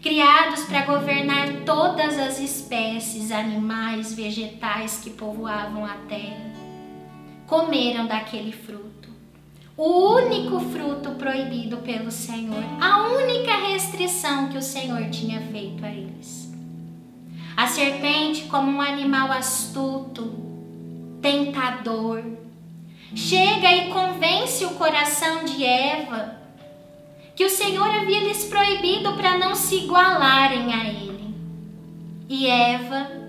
criados 0.02 0.66
para 0.66 0.82
governar 0.82 1.64
todas 1.66 2.20
as 2.20 2.38
espécies 2.38 3.32
animais, 3.32 4.14
vegetais 4.14 5.00
que 5.02 5.10
povoavam 5.10 5.86
a 5.86 5.96
terra, 6.10 6.52
comeram 7.48 8.08
daquele 8.08 8.52
fruto. 8.52 9.13
O 9.76 10.16
único 10.16 10.60
fruto 10.60 11.12
proibido 11.12 11.78
pelo 11.78 12.12
Senhor, 12.12 12.64
a 12.80 13.08
única 13.08 13.54
restrição 13.72 14.50
que 14.50 14.58
o 14.58 14.62
Senhor 14.62 15.10
tinha 15.10 15.42
feito 15.42 15.84
a 15.84 15.90
eles. 15.90 16.54
A 17.58 17.66
serpente, 17.68 18.44
como 18.44 18.72
um 18.72 18.82
animal 18.82 19.32
astuto, 19.32 20.34
tentador, 21.22 22.24
chega 23.16 23.72
e 23.72 23.90
convence 23.90 24.64
o 24.66 24.72
coração 24.72 25.44
de 25.44 25.64
Eva 25.64 26.44
que 27.36 27.46
o 27.46 27.50
Senhor 27.50 27.90
havia 27.90 28.20
lhes 28.20 28.46
proibido 28.46 29.14
para 29.14 29.38
não 29.38 29.56
se 29.56 29.78
igualarem 29.78 30.72
a 30.72 30.86
ele. 30.86 31.34
E 32.30 32.48
Eva 32.48 33.23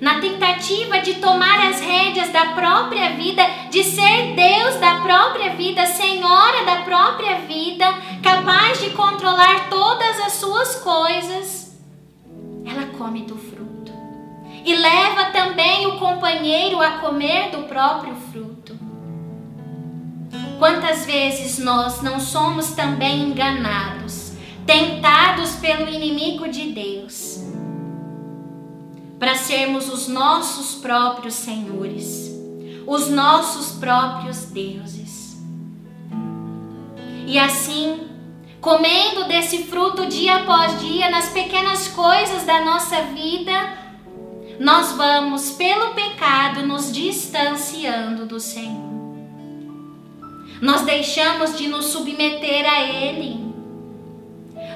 na 0.00 0.20
tentativa 0.20 1.00
de 1.00 1.14
tomar 1.14 1.68
as 1.68 1.80
rédeas 1.80 2.30
da 2.30 2.46
própria 2.46 3.10
vida, 3.10 3.42
de 3.70 3.84
ser 3.84 4.34
Deus 4.34 4.76
da 4.76 5.00
própria 5.00 5.54
vida, 5.54 5.84
Senhora 5.86 6.64
da 6.64 6.76
própria 6.82 7.40
vida, 7.40 7.86
capaz 8.22 8.80
de 8.80 8.90
controlar 8.90 9.68
todas 9.68 10.20
as 10.20 10.32
suas 10.34 10.76
coisas, 10.76 11.78
ela 12.64 12.86
come 12.96 13.22
do 13.22 13.36
fruto 13.36 13.92
e 14.64 14.74
leva 14.74 15.26
também 15.32 15.86
o 15.86 15.98
companheiro 15.98 16.80
a 16.80 16.92
comer 16.92 17.50
do 17.50 17.64
próprio 17.64 18.14
fruto. 18.32 18.78
Quantas 20.58 21.06
vezes 21.06 21.58
nós 21.58 22.02
não 22.02 22.20
somos 22.20 22.72
também 22.72 23.22
enganados? 23.22 24.30
tentados 24.70 25.56
pelo 25.56 25.88
inimigo 25.88 26.48
de 26.48 26.70
Deus, 26.70 27.39
para 29.20 29.34
sermos 29.34 29.92
os 29.92 30.08
nossos 30.08 30.76
próprios 30.76 31.34
senhores, 31.34 32.34
os 32.86 33.10
nossos 33.10 33.72
próprios 33.72 34.46
deuses. 34.46 35.38
E 37.26 37.38
assim, 37.38 38.08
comendo 38.62 39.28
desse 39.28 39.64
fruto 39.64 40.06
dia 40.06 40.36
após 40.36 40.80
dia 40.80 41.10
nas 41.10 41.28
pequenas 41.28 41.86
coisas 41.88 42.44
da 42.44 42.64
nossa 42.64 43.02
vida, 43.02 43.52
nós 44.58 44.92
vamos, 44.92 45.50
pelo 45.50 45.94
pecado, 45.94 46.66
nos 46.66 46.90
distanciando 46.90 48.24
do 48.24 48.40
Senhor. 48.40 48.90
Nós 50.62 50.80
deixamos 50.82 51.58
de 51.58 51.68
nos 51.68 51.86
submeter 51.86 52.66
a 52.66 52.82
Ele. 52.82 53.38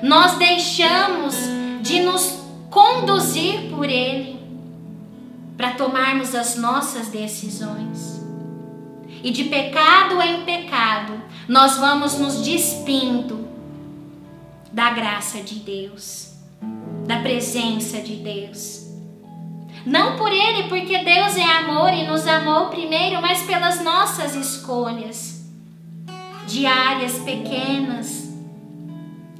Nós 0.02 0.36
deixamos 0.36 1.34
de 1.82 2.00
nos 2.00 2.44
conduzir 2.70 3.70
por 3.70 3.88
Ele 3.88 4.34
para 5.56 5.73
tomarmos 5.73 6.34
as 6.34 6.56
nossas 6.56 7.08
decisões. 7.08 8.23
E 9.23 9.30
de 9.30 9.44
pecado 9.44 10.20
em 10.20 10.44
pecado, 10.44 11.20
nós 11.49 11.76
vamos 11.78 12.18
nos 12.18 12.42
despindo 12.42 13.49
da 14.70 14.90
graça 14.90 15.40
de 15.40 15.56
Deus, 15.56 16.34
da 17.06 17.20
presença 17.20 18.00
de 18.00 18.16
Deus. 18.16 18.84
Não 19.87 20.16
por 20.16 20.32
Ele, 20.32 20.68
porque 20.68 20.99
Deus 21.04 21.37
é 21.37 21.44
amor 21.44 21.92
e 21.92 22.06
nos 22.06 22.26
amou 22.26 22.68
primeiro, 22.68 23.20
mas 23.20 23.42
pelas 23.42 23.82
nossas 23.82 24.34
escolhas 24.34 25.34
diárias, 26.46 27.18
pequenas 27.20 28.32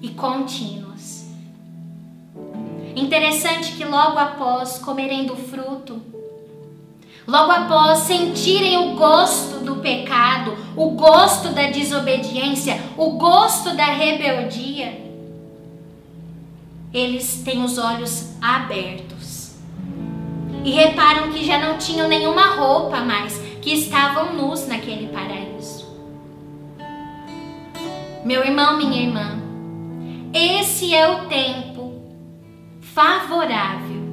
e 0.01 0.11
contínuas. 0.11 0.84
Interessante 2.97 3.73
que 3.73 3.85
logo 3.85 4.19
após 4.19 4.79
comerem 4.79 5.27
do 5.27 5.37
fruto, 5.37 6.01
logo 7.27 7.51
após 7.51 8.01
sentirem 8.01 8.77
o 8.77 8.95
gosto 8.95 9.65
do 9.65 9.77
pecado, 9.77 10.57
o 10.77 10.91
gosto 10.91 11.49
da 11.49 11.71
desobediência, 11.71 12.81
o 12.97 13.13
gosto 13.13 13.75
da 13.75 13.87
rebeldia, 13.87 15.03
eles 16.93 17.43
têm 17.45 17.65
os 17.65 17.79
olhos 17.79 18.33
abertos 18.41 19.57
e 20.65 20.71
reparam 20.71 21.33
que 21.33 21.45
já 21.45 21.59
não 21.59 21.77
tinham 21.77 22.09
nenhuma 22.09 22.55
roupa 22.55 23.01
mais, 23.01 23.37
que 23.61 23.73
estavam 23.73 24.35
nus 24.35 24.69
naquele 24.69 25.09
paraíso. 25.09 25.85
Meu 28.25 28.45
irmão, 28.45 28.79
minha 28.79 29.03
irmã, 29.03 29.39
esse 30.33 30.95
é 30.95 31.09
o 31.09 31.27
tempo 31.27 31.74
favorável 32.95 34.05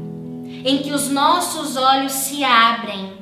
em 0.66 0.80
que 0.80 0.92
os 0.92 1.08
nossos 1.08 1.78
olhos 1.78 2.12
se 2.12 2.44
abrem, 2.44 3.14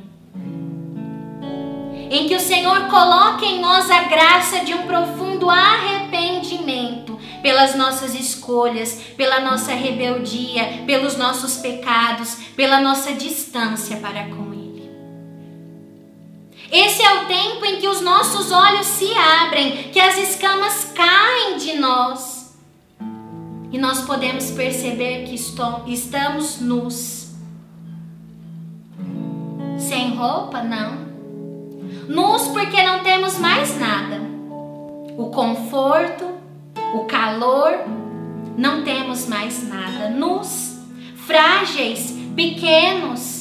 em 2.09 2.27
que 2.27 2.35
o 2.35 2.39
Senhor 2.39 2.87
coloca 2.87 3.45
em 3.45 3.59
nós 3.59 3.91
a 3.91 4.03
graça 4.03 4.61
de 4.61 4.73
um 4.73 4.87
profundo 4.87 5.49
arrependimento 5.49 7.19
pelas 7.43 7.75
nossas 7.75 8.15
escolhas, 8.15 8.93
pela 9.15 9.41
nossa 9.41 9.73
rebeldia, 9.73 10.83
pelos 10.87 11.17
nossos 11.17 11.57
pecados, 11.57 12.35
pela 12.55 12.79
nossa 12.79 13.13
distância 13.13 13.97
para 13.97 14.23
com 14.23 14.53
Ele. 14.53 14.89
Esse 16.71 17.03
é 17.03 17.21
o 17.21 17.25
tempo 17.25 17.65
em 17.65 17.79
que 17.79 17.87
os 17.87 18.01
nossos 18.01 18.51
olhos 18.51 18.87
se 18.87 19.13
abrem, 19.13 19.89
que 19.91 19.99
as 19.99 20.17
escamas 20.17 20.91
caem 20.95 21.57
de 21.57 21.77
nós 21.77 22.38
e 23.71 23.77
nós 23.77 24.01
podemos 24.01 24.51
perceber 24.51 25.25
que 25.25 25.35
estamos 25.93 26.59
nus. 26.59 27.29
Sem 29.77 30.15
roupa? 30.15 30.61
Não. 30.61 31.09
Nus 32.07 32.47
porque 32.47 32.81
não 32.83 33.03
temos 33.03 33.37
mais 33.37 33.79
nada. 33.79 34.19
O 35.17 35.29
conforto, 35.29 36.25
o 36.93 37.05
calor, 37.05 37.73
não 38.57 38.83
temos 38.83 39.27
mais 39.27 39.67
nada. 39.67 40.09
Nus, 40.09 40.77
frágeis, 41.15 42.15
pequenos 42.35 43.39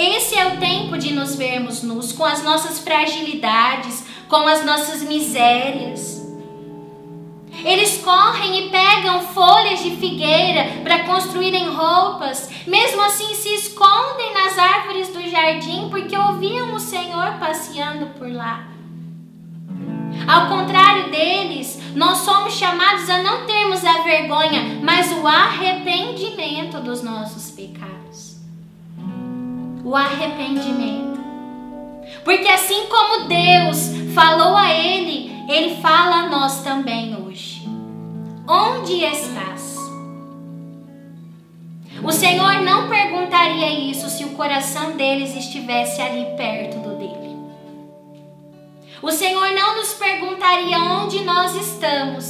esse 0.00 0.36
é 0.36 0.46
o 0.46 0.58
tempo 0.58 0.96
de 0.96 1.12
nos 1.12 1.34
vermos 1.34 1.82
nus, 1.82 2.12
com 2.12 2.24
as 2.24 2.40
nossas 2.44 2.78
fragilidades, 2.78 4.04
com 4.28 4.46
as 4.46 4.64
nossas 4.64 5.02
misérias. 5.02 6.17
Eles 7.64 8.02
correm 8.02 8.66
e 8.66 8.70
pegam 8.70 9.20
folhas 9.20 9.82
de 9.82 9.90
figueira 9.96 10.80
para 10.82 11.04
construírem 11.04 11.68
roupas, 11.68 12.50
mesmo 12.66 13.02
assim 13.02 13.34
se 13.34 13.48
escondem 13.54 14.32
nas 14.34 14.58
árvores 14.58 15.08
do 15.08 15.28
jardim 15.28 15.88
porque 15.90 16.16
ouviam 16.16 16.74
o 16.74 16.80
Senhor 16.80 17.38
passeando 17.38 18.06
por 18.18 18.30
lá. 18.30 18.68
Ao 20.26 20.48
contrário 20.48 21.10
deles, 21.10 21.80
nós 21.94 22.18
somos 22.18 22.54
chamados 22.54 23.08
a 23.08 23.22
não 23.22 23.46
termos 23.46 23.84
a 23.84 24.02
vergonha, 24.02 24.80
mas 24.82 25.10
o 25.12 25.26
arrependimento 25.26 26.80
dos 26.80 27.02
nossos 27.02 27.50
pecados 27.50 27.88
o 29.88 29.96
arrependimento. 29.96 31.18
Porque 32.22 32.46
assim 32.48 32.86
como 32.88 33.26
Deus 33.26 34.12
falou 34.14 34.54
a 34.54 34.70
ele, 34.70 35.32
ele 35.48 35.76
fala 35.76 36.16
a 36.16 36.28
nós 36.28 36.62
também 36.62 37.16
hoje. 37.16 37.47
Onde 38.48 39.04
estás? 39.04 39.76
O 42.02 42.10
Senhor 42.10 42.62
não 42.62 42.88
perguntaria 42.88 43.90
isso 43.90 44.08
se 44.08 44.24
o 44.24 44.30
coração 44.30 44.96
deles 44.96 45.36
estivesse 45.36 46.00
ali 46.00 46.24
perto 46.34 46.78
do 46.78 46.96
dele. 46.96 47.36
O 49.02 49.10
Senhor 49.12 49.50
não 49.52 49.76
nos 49.76 49.92
perguntaria 49.92 50.78
onde 50.78 51.22
nós 51.24 51.54
estamos 51.56 52.24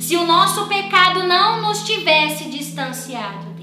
se 0.00 0.16
o 0.16 0.26
nosso 0.26 0.66
pecado 0.66 1.22
não 1.22 1.62
nos 1.62 1.82
tivesse 1.82 2.50
distanciado. 2.50 3.54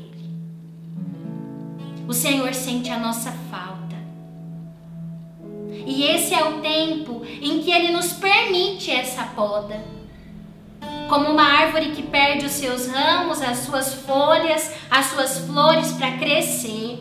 O 2.08 2.14
Senhor 2.14 2.54
sente 2.56 2.90
a 2.90 2.98
nossa 2.98 3.32
falta. 3.52 3.96
E 5.86 6.04
esse 6.04 6.34
é 6.34 6.44
o 6.44 6.60
tempo 6.60 7.22
em 7.42 7.62
que 7.62 7.72
Ele 7.72 7.92
nos 7.92 8.12
permite 8.14 8.90
essa 8.92 9.24
poda. 9.24 10.01
Como 11.12 11.30
uma 11.30 11.44
árvore 11.44 11.92
que 11.92 12.04
perde 12.04 12.46
os 12.46 12.54
seus 12.54 12.88
ramos, 12.88 13.42
as 13.42 13.58
suas 13.58 13.94
folhas, 13.94 14.72
as 14.90 15.08
suas 15.08 15.40
flores 15.40 15.92
para 15.92 16.14
crescer. 16.14 17.00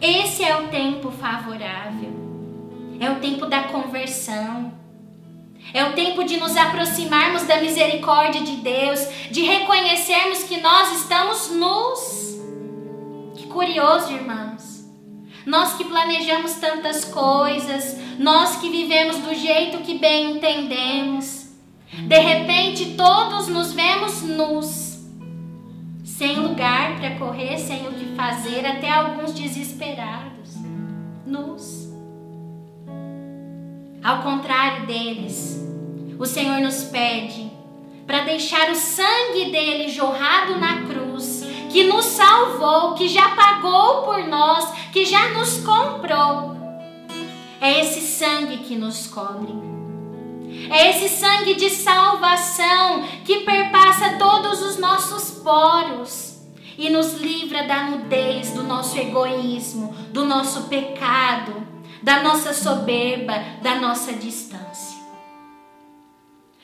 Esse 0.00 0.42
é 0.42 0.56
o 0.56 0.66
tempo 0.66 1.12
favorável. 1.12 2.12
É 2.98 3.08
o 3.08 3.20
tempo 3.20 3.46
da 3.46 3.68
conversão. 3.68 4.72
É 5.72 5.84
o 5.84 5.92
tempo 5.92 6.24
de 6.24 6.38
nos 6.38 6.56
aproximarmos 6.56 7.44
da 7.44 7.60
misericórdia 7.60 8.40
de 8.40 8.56
Deus, 8.56 8.98
de 9.30 9.42
reconhecermos 9.42 10.42
que 10.42 10.60
nós 10.60 11.00
estamos 11.00 11.52
nus 11.52 12.32
curioso, 13.52 14.12
irmãos. 14.12 14.90
Nós 15.44 15.74
que 15.74 15.84
planejamos 15.84 16.54
tantas 16.54 17.04
coisas, 17.04 17.96
nós 18.18 18.56
que 18.56 18.70
vivemos 18.70 19.18
do 19.18 19.34
jeito 19.34 19.78
que 19.78 19.98
bem 19.98 20.32
entendemos, 20.32 21.41
de 21.92 22.18
repente 22.18 22.94
todos 22.96 23.48
nos 23.48 23.72
vemos 23.72 24.22
nus, 24.22 24.98
sem 26.04 26.36
lugar 26.36 26.98
para 26.98 27.16
correr, 27.16 27.58
sem 27.58 27.86
o 27.86 27.92
que 27.92 28.16
fazer, 28.16 28.66
até 28.66 28.90
alguns 28.90 29.34
desesperados, 29.34 30.54
nus. 31.26 31.92
Ao 34.02 34.22
contrário 34.22 34.86
deles, 34.86 35.60
o 36.18 36.24
Senhor 36.24 36.60
nos 36.60 36.84
pede 36.84 37.50
para 38.06 38.24
deixar 38.24 38.70
o 38.70 38.74
sangue 38.74 39.50
dele 39.50 39.88
jorrado 39.88 40.58
na 40.58 40.82
cruz 40.86 41.44
que 41.70 41.84
nos 41.84 42.04
salvou, 42.04 42.94
que 42.94 43.08
já 43.08 43.30
pagou 43.30 44.02
por 44.02 44.26
nós, 44.26 44.72
que 44.92 45.04
já 45.04 45.30
nos 45.30 45.58
comprou. 45.58 46.56
É 47.60 47.80
esse 47.80 48.00
sangue 48.00 48.58
que 48.58 48.76
nos 48.76 49.06
cobre. 49.06 49.71
É 50.72 50.88
esse 50.88 51.08
sangue 51.10 51.54
de 51.54 51.68
salvação 51.68 53.02
que 53.26 53.40
perpassa 53.40 54.16
todos 54.18 54.62
os 54.62 54.78
nossos 54.78 55.42
poros 55.42 56.38
e 56.78 56.88
nos 56.88 57.20
livra 57.20 57.64
da 57.64 57.84
nudez 57.84 58.52
do 58.52 58.62
nosso 58.62 58.98
egoísmo, 58.98 59.94
do 60.10 60.24
nosso 60.24 60.62
pecado, 60.68 61.66
da 62.02 62.22
nossa 62.22 62.54
soberba, 62.54 63.34
da 63.60 63.74
nossa 63.74 64.14
distância. 64.14 64.98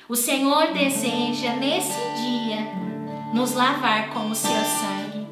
O 0.08 0.16
Senhor 0.16 0.72
deseja 0.72 1.52
nesse 1.56 2.00
dia 2.16 2.66
nos 3.34 3.52
lavar 3.52 4.08
com 4.08 4.30
o 4.30 4.34
seu 4.34 4.50
sangue. 4.50 5.28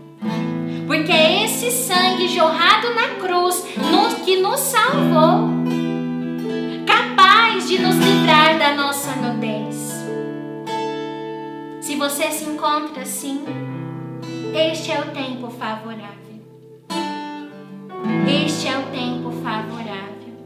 Porque 0.86 1.10
é 1.10 1.44
esse 1.44 1.70
sangue 1.70 2.28
jorrado 2.28 2.94
na 2.94 3.14
cruz 3.20 3.64
que 4.26 4.36
nos 4.40 4.58
salvou, 4.58 5.65
capaz 7.56 7.68
de 7.68 7.78
nos 7.78 7.96
livrar 7.96 8.58
da 8.58 8.74
nossa 8.74 9.12
nudez. 9.16 9.86
você 11.96 12.30
se 12.30 12.44
encontra 12.44 13.02
assim, 13.02 13.42
este 14.54 14.92
é 14.92 15.00
o 15.00 15.10
tempo 15.12 15.50
favorável. 15.50 16.16
Este 18.28 18.68
é 18.68 18.78
o 18.78 18.82
tempo 18.90 19.32
favorável 19.42 20.36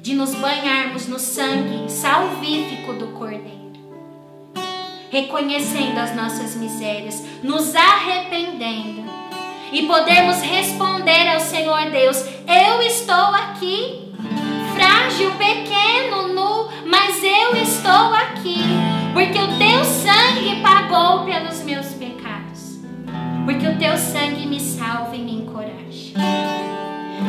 de 0.00 0.14
nos 0.14 0.34
banharmos 0.34 1.06
no 1.06 1.18
sangue 1.18 1.90
salvífico 1.90 2.94
do 2.94 3.08
Cordeiro, 3.08 3.72
reconhecendo 5.10 5.98
as 5.98 6.16
nossas 6.16 6.56
misérias, 6.56 7.22
nos 7.42 7.74
arrependendo 7.76 9.04
e 9.70 9.86
podermos 9.86 10.40
responder 10.40 11.28
ao 11.28 11.40
Senhor 11.40 11.90
Deus: 11.90 12.24
Eu 12.46 12.80
estou 12.82 13.14
aqui, 13.14 14.07
frágil, 14.78 15.32
pequeno, 15.32 16.28
nu, 16.28 16.68
mas 16.86 17.20
eu 17.24 17.56
estou 17.56 18.14
aqui, 18.14 18.62
porque 19.12 19.36
o 19.36 19.58
teu 19.58 19.84
sangue 19.84 20.62
pagou 20.62 21.24
pelos 21.24 21.64
meus 21.64 21.86
pecados, 21.94 22.78
porque 23.44 23.66
o 23.66 23.76
teu 23.76 23.96
sangue 23.96 24.46
me 24.46 24.60
salva 24.60 25.16
e 25.16 25.18
me 25.18 25.34
encoraja. 25.34 26.14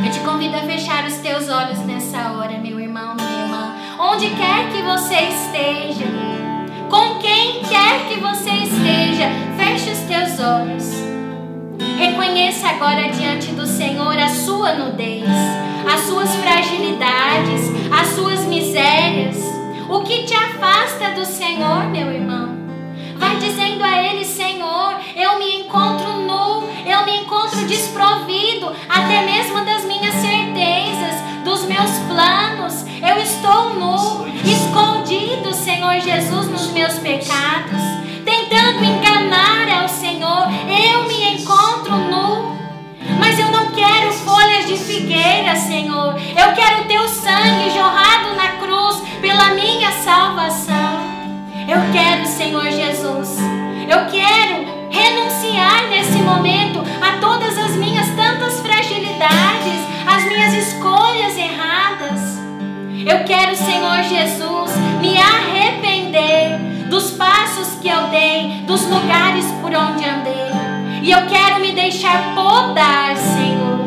Eu 0.06 0.12
te 0.12 0.20
convido 0.20 0.56
a 0.56 0.62
fechar 0.62 1.06
os 1.06 1.16
teus 1.16 1.50
olhos 1.50 1.80
nessa 1.80 2.34
hora, 2.34 2.60
meu 2.60 2.80
irmão, 2.80 3.16
minha 3.16 3.44
irmã. 3.44 3.76
Onde 4.00 4.30
quer 4.30 4.70
que 4.72 4.84
você 4.84 5.16
esteja, 5.16 6.06
com 6.88 7.18
quem 7.18 7.64
quer 7.64 8.08
que 8.08 8.20
você 8.20 8.52
esteja, 8.52 9.28
feche 9.58 9.90
os 9.90 10.00
teus 10.02 10.40
olhos. 10.40 11.19
Reconheça 11.98 12.68
agora 12.68 13.10
diante 13.10 13.52
do 13.52 13.66
Senhor 13.66 14.18
a 14.18 14.30
sua 14.30 14.74
nudez, 14.74 15.24
as 15.92 16.02
suas 16.02 16.36
fragilidades, 16.36 17.72
as 17.92 18.08
suas 18.10 18.42
misérias. 18.46 19.38
O 19.90 20.02
que 20.02 20.24
te 20.24 20.34
afasta 20.34 21.12
do 21.12 21.26
Senhor, 21.26 21.86
meu 21.86 22.12
irmão? 22.12 22.58
Vai 23.18 23.38
dizendo 23.38 23.84
a 23.84 24.04
Ele, 24.04 24.24
Senhor, 24.24 24.96
eu 25.16 25.40
me 25.40 25.62
encontro 25.62 26.20
nu, 26.22 26.70
eu 26.86 27.06
me 27.06 27.22
encontro 27.22 27.66
desprovido, 27.66 28.72
até 28.88 29.26
mesmo 29.26 29.64
das 29.66 29.84
minhas 29.86 30.16
certezas, 30.16 31.16
dos 31.44 31.66
meus 31.66 31.92
planos. 32.08 32.86
Eu 33.02 33.18
estou 33.22 33.74
nu, 33.74 34.28
escondido, 34.44 35.54
Senhor 35.54 36.00
Jesus, 36.00 36.48
nos 36.50 36.72
meus 36.72 36.94
pecados, 37.00 37.99
tentando 38.70 38.86
enganar 38.86 39.82
ao 39.82 39.90
Senhor. 39.90 40.48
Eu 40.68 41.04
me 41.08 41.34
encontro 41.34 41.96
nu. 41.96 42.58
Mas 43.20 43.40
eu 43.40 43.50
não 43.52 43.72
quero 43.72 44.12
folhas 44.14 44.68
de 44.68 44.78
figueira, 44.78 45.56
Senhor. 45.56 46.16
Eu 46.16 46.54
quero 46.54 46.82
o 46.82 46.86
teu 46.86 47.08
sangue 47.08 47.72
jorrado 47.72 48.36
na 48.36 48.50
cruz 48.60 49.02
pela 49.22 49.54
minha 49.54 49.92
salvação. 49.92 51.00
Eu 51.68 51.92
quero, 51.92 52.26
Senhor 52.26 52.66
Jesus, 52.66 53.38
eu 53.88 54.06
quero 54.10 54.90
renunciar 54.90 55.88
nesse 55.90 56.18
momento 56.20 56.84
a 57.02 57.18
todas 57.20 57.58
as 57.58 57.76
minhas 57.76 58.08
tantas 58.16 58.60
fragilidades, 58.60 59.80
as 60.08 60.26
minhas 60.26 60.54
escolhas 60.54 61.38
erradas. 61.38 62.20
Eu 63.06 63.24
quero, 63.24 63.56
Senhor 63.56 64.04
Jesus, 64.04 64.76
me 65.02 65.18
arrepender 65.18 65.49
que 67.82 67.88
eu 67.88 68.08
dei, 68.08 68.64
dos 68.66 68.86
lugares 68.88 69.46
por 69.62 69.74
onde 69.74 70.06
andei. 70.06 70.50
E 71.02 71.12
eu 71.12 71.26
quero 71.28 71.60
me 71.62 71.72
deixar 71.72 72.36
podar, 72.36 73.16
Senhor, 73.16 73.80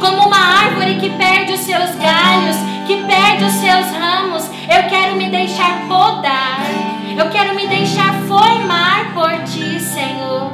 como 0.00 0.26
uma 0.26 0.64
árvore 0.64 0.96
que 0.96 1.10
perde 1.10 1.52
os 1.52 1.60
seus 1.60 1.94
galhos, 1.96 2.56
que 2.86 2.96
perde 3.04 3.44
os 3.44 3.54
seus 3.54 3.86
ramos. 3.90 4.44
Eu 4.68 4.88
quero 4.88 5.16
me 5.16 5.28
deixar 5.30 5.86
podar 5.88 6.88
eu 7.18 7.28
quero 7.30 7.54
me 7.56 7.66
deixar 7.66 8.14
formar 8.28 9.12
por 9.12 9.42
ti, 9.42 9.80
Senhor. 9.80 10.52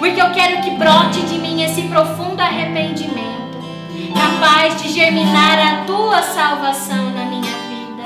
Porque 0.00 0.20
eu 0.20 0.32
quero 0.32 0.60
que 0.60 0.70
brote 0.70 1.22
de 1.22 1.38
mim 1.38 1.62
esse 1.62 1.82
profundo 1.82 2.40
arrependimento, 2.40 3.56
capaz 4.12 4.82
de 4.82 4.88
germinar 4.88 5.58
a 5.60 5.84
tua 5.84 6.20
salvação 6.22 7.10
na 7.10 7.24
minha 7.24 7.52
vida. 7.68 8.02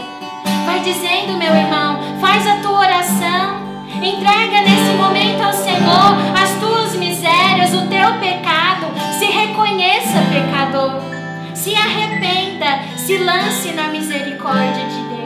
Vai 0.67 0.81
dizendo, 0.81 1.39
meu 1.39 1.55
irmão, 1.57 1.99
faz 2.21 2.47
a 2.47 2.57
tua 2.57 2.81
oração. 2.81 3.66
Entrega 4.03 4.61
nesse 4.63 4.93
momento 4.97 5.43
ao 5.43 5.53
Senhor 5.53 6.17
as 6.41 6.51
tuas 6.61 6.95
misérias, 6.97 7.75
o 7.75 7.87
teu 7.89 8.15
pecado. 8.21 8.87
Se 9.19 9.27
reconheça 9.27 10.23
pecador. 10.31 11.01
Se 11.55 11.75
arrependa, 11.75 12.81
se 12.97 13.19
lance 13.19 13.73
na 13.73 13.89
misericórdia 13.89 14.85
de 14.87 15.01
Deus 15.01 15.17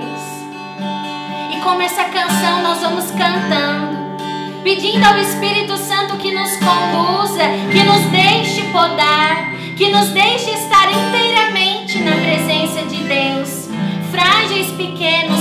como 1.62 1.82
essa 1.82 2.04
canção 2.04 2.62
nós 2.62 2.80
vamos 2.80 3.10
cantando, 3.10 3.98
pedindo 4.62 5.04
ao 5.04 5.18
Espírito 5.18 5.76
Santo 5.76 6.16
que 6.16 6.32
nos 6.32 6.50
conduza, 6.56 7.42
que 7.70 7.82
nos 7.84 8.02
deixe 8.10 8.62
podar, 8.72 9.52
que 9.76 9.88
nos 9.88 10.08
deixe 10.08 10.50
estar 10.50 10.88
inteiramente 10.90 11.98
na 11.98 12.12
presença 12.12 12.82
de 12.86 13.02
Deus, 13.04 13.68
frágeis, 14.10 14.68
pequenos, 14.72 15.39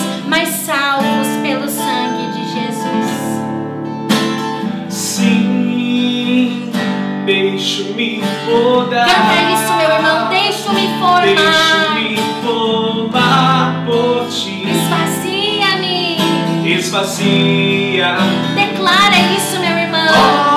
esvazia. 16.89 18.17
Declara 18.55 19.19
isso, 19.35 19.59
meu 19.59 19.77
irmão. 19.77 20.09
Oh, 20.09 20.48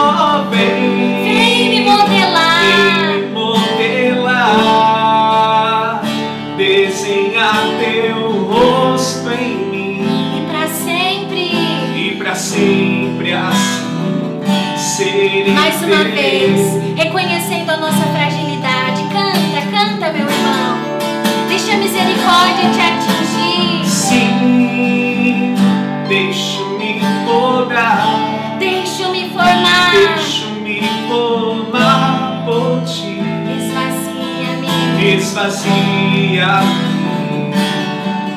podar. 27.72 28.58
Deixo-me 28.58 29.30
formar. 29.30 29.90
Deixo-me 29.92 30.82
formar 31.08 32.44
por 32.44 32.82
ti. 32.84 33.18
Esvazia-me. 33.56 35.14
Esvazia-me. 35.16 36.92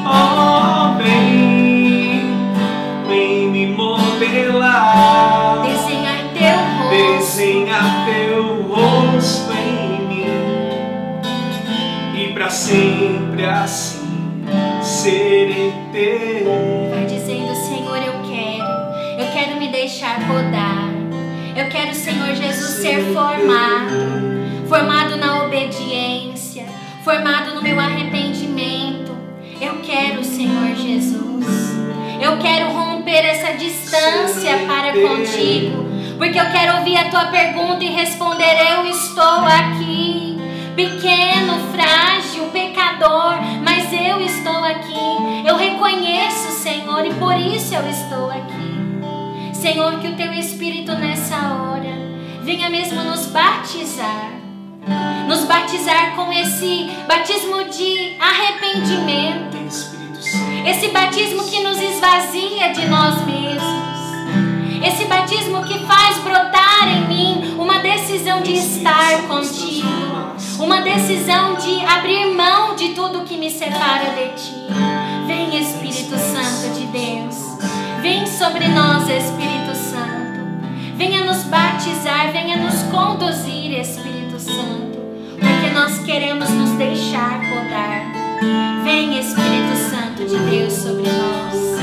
Oh, 0.08 0.55
Senhor 22.06 22.36
Jesus, 22.36 22.84
ser 22.84 23.04
formado, 23.16 24.68
formado 24.70 25.18
na 25.18 25.44
obediência, 25.44 26.68
formado 27.04 27.56
no 27.56 27.64
meu 27.64 27.80
arrependimento. 27.80 29.12
Eu 29.60 29.80
quero, 29.82 30.24
Senhor 30.24 30.76
Jesus. 30.76 31.48
Eu 32.22 32.38
quero 32.38 32.72
romper 32.72 33.26
essa 33.26 33.54
distância 33.54 34.52
para 34.68 34.94
contigo, 34.94 35.84
porque 36.20 36.40
eu 36.40 36.46
quero 36.52 36.78
ouvir 36.78 36.96
a 36.96 37.10
tua 37.10 37.26
pergunta 37.26 37.84
e 37.84 37.90
responder: 37.90 38.56
Eu 38.72 38.86
estou 38.86 39.40
aqui, 39.44 40.38
pequeno, 40.76 41.58
frágil, 41.74 42.44
pecador, 42.54 43.40
mas 43.64 43.92
eu 43.92 44.22
estou 44.22 44.64
aqui. 44.64 45.44
Eu 45.44 45.56
reconheço, 45.56 46.52
Senhor, 46.52 47.04
e 47.04 47.14
por 47.16 47.36
isso 47.36 47.74
eu 47.74 47.90
estou 47.90 48.30
aqui. 48.30 48.75
Senhor, 49.66 50.00
que 50.00 50.10
o 50.10 50.16
teu 50.16 50.32
Espírito 50.32 50.92
nessa 50.92 51.36
hora 51.36 51.98
venha 52.44 52.70
mesmo 52.70 53.04
nos 53.04 53.26
batizar. 53.26 54.30
Nos 55.28 55.44
batizar 55.46 56.16
com 56.16 56.32
esse 56.32 56.88
batismo 57.08 57.64
de 57.64 58.16
arrependimento. 58.20 59.58
Esse 60.70 60.90
batismo 60.90 61.44
que 61.46 61.64
nos 61.64 61.82
esvazia 61.82 62.74
de 62.74 62.86
nós 62.86 63.26
mesmos. 63.26 64.86
Esse 64.86 65.06
batismo 65.06 65.64
que 65.64 65.80
faz 65.80 66.20
brotar 66.20 66.88
em 66.88 67.08
mim 67.08 67.56
uma 67.58 67.80
decisão 67.80 68.44
de 68.44 68.54
estar 68.54 69.24
contigo. 69.28 69.88
Uma 70.60 70.82
decisão 70.82 71.56
de 71.56 71.84
abrir 71.84 72.28
mão 72.36 72.76
de 72.76 72.90
tudo 72.90 73.26
que 73.26 73.36
me 73.36 73.50
separa 73.50 74.12
de 74.12 74.44
ti. 74.44 74.54
Vem, 75.26 75.60
Espírito 75.60 76.16
Santo 76.20 76.72
de 76.76 76.86
Deus. 76.86 77.35
Vem 78.06 78.28
sobre 78.28 78.68
nós, 78.68 79.10
Espírito 79.10 79.76
Santo. 79.76 80.40
Venha 80.96 81.26
nos 81.26 81.42
batizar, 81.46 82.32
venha 82.32 82.56
nos 82.56 82.84
conduzir, 82.84 83.80
Espírito 83.80 84.40
Santo, 84.40 85.00
porque 85.40 85.74
nós 85.74 85.98
queremos 86.04 86.48
nos 86.52 86.70
deixar 86.78 87.40
podar. 87.40 88.04
Vem, 88.84 89.20
Espírito 89.20 89.76
Santo 89.90 90.24
de 90.24 90.38
Deus, 90.38 90.74
sobre 90.74 91.10
nós. 91.10 91.80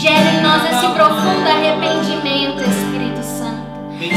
Gera 0.00 0.30
em 0.30 0.40
nós 0.40 0.62
esse 0.62 0.86
profundo 0.92 1.48
arrependimento, 1.48 2.62
Espírito 2.62 3.24
Santo. 3.24 3.66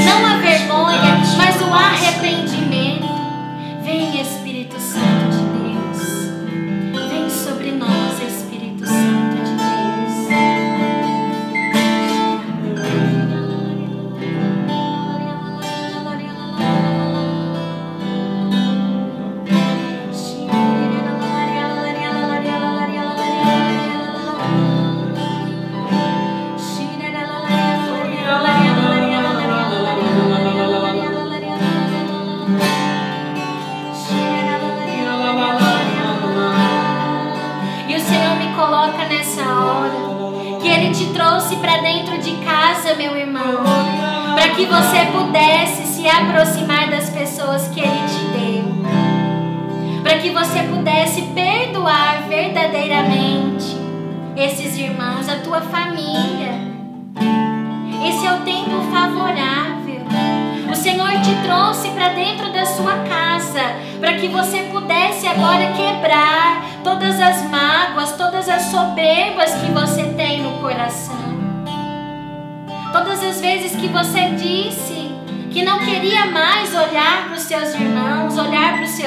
Não 0.06 0.26
a 0.28 0.38
vergonha, 0.38 1.18
mas 1.38 1.60
o 1.60 1.74
arrependimento. 1.74 2.77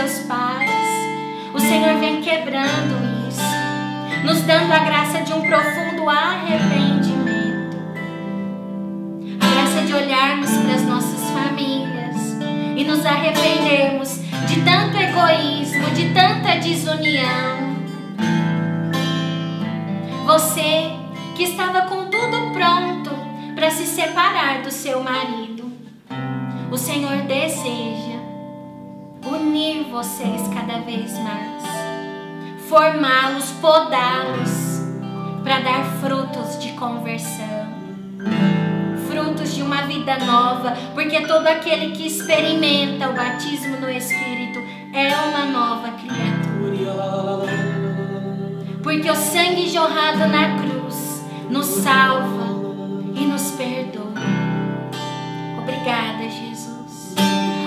Seus 0.00 0.20
pais, 0.26 0.70
o 1.52 1.58
Senhor 1.58 1.98
vem 1.98 2.22
quebrando 2.22 3.28
isso, 3.28 3.42
nos 4.24 4.40
dando 4.42 4.72
a 4.72 4.78
graça 4.78 5.20
de 5.20 5.32
um 5.32 5.42
profundo 5.42 6.08
arrependimento 6.08 7.76
a 9.40 9.46
graça 9.46 9.82
de 9.86 9.92
olharmos 9.92 10.50
para 10.50 10.74
as 10.74 10.82
nossas 10.84 11.30
famílias 11.30 12.16
e 12.76 12.84
nos 12.84 13.04
arrependermos 13.04 14.20
de 14.46 14.62
tanto 14.62 14.96
egoísmo, 14.96 15.90
de 15.90 16.14
tanta 16.14 16.58
desunião. 16.58 17.70
Você 20.24 20.92
que 21.34 21.42
estava 21.42 21.82
com 21.82 22.06
tudo 22.06 22.52
pronto 22.52 23.10
para 23.54 23.70
se 23.70 23.84
separar 23.84 24.62
do 24.62 24.70
seu 24.70 25.02
marido, 25.02 25.70
o 26.70 26.78
Senhor 26.78 27.18
deseja 27.22 28.09
unir 29.32 29.84
vocês 29.90 30.42
cada 30.54 30.80
vez 30.80 31.12
mais, 31.18 31.62
formá-los, 32.68 33.50
podá-los 33.60 34.80
para 35.42 35.60
dar 35.60 35.84
frutos 36.00 36.58
de 36.58 36.72
conversão 36.72 37.60
frutos 39.10 39.54
de 39.54 39.62
uma 39.62 39.82
vida 39.82 40.18
nova, 40.18 40.76
porque 40.94 41.20
todo 41.22 41.46
aquele 41.46 41.90
que 41.90 42.06
experimenta 42.06 43.10
o 43.10 43.12
batismo 43.12 43.76
no 43.80 43.90
Espírito 43.90 44.60
é 44.92 45.14
uma 45.28 45.46
nova 45.46 45.88
criatura. 45.90 47.50
Porque 48.82 49.10
o 49.10 49.16
sangue 49.16 49.68
jorrado 49.68 50.26
na 50.28 50.58
cruz 50.60 51.24
nos 51.50 51.66
salva 51.66 52.60
e 53.14 53.26
nos 53.26 53.50
perdoa. 53.52 54.14
Obrigada, 55.58 56.22
Jesus. 56.28 57.14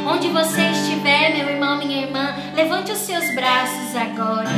Onde 0.08 0.30
você 0.30 0.62
estiver, 0.62 0.93
meu 1.30 1.50
irmão, 1.50 1.78
minha 1.78 2.02
irmã, 2.02 2.36
levante 2.56 2.92
os 2.92 2.98
seus 3.00 3.34
braços 3.34 3.96
agora. 3.96 4.50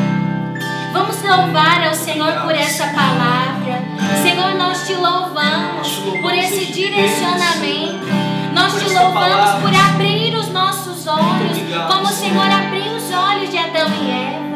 Vamos 0.92 1.22
louvar 1.22 1.86
ao 1.88 1.94
Senhor 1.94 2.32
por 2.42 2.54
essa 2.54 2.86
palavra. 2.88 3.84
Senhor, 4.24 4.56
nós 4.56 4.88
te 4.88 4.94
louvamos 4.94 6.00
por 6.22 6.34
esse 6.34 6.72
direcionamento. 6.72 8.08
Nós 8.54 8.74
te 8.74 8.94
louvamos 8.94 9.62
por 9.62 9.76
abrir 9.76 10.34
os 10.36 10.50
nossos 10.50 11.06
olhos, 11.06 11.58
como 11.88 12.04
o 12.04 12.14
Senhor 12.14 12.50
abriu 12.50 12.96
os 12.96 13.12
olhos 13.14 13.50
de 13.50 13.58
Adão 13.58 13.90
e 14.02 14.12
Eva. 14.12 14.56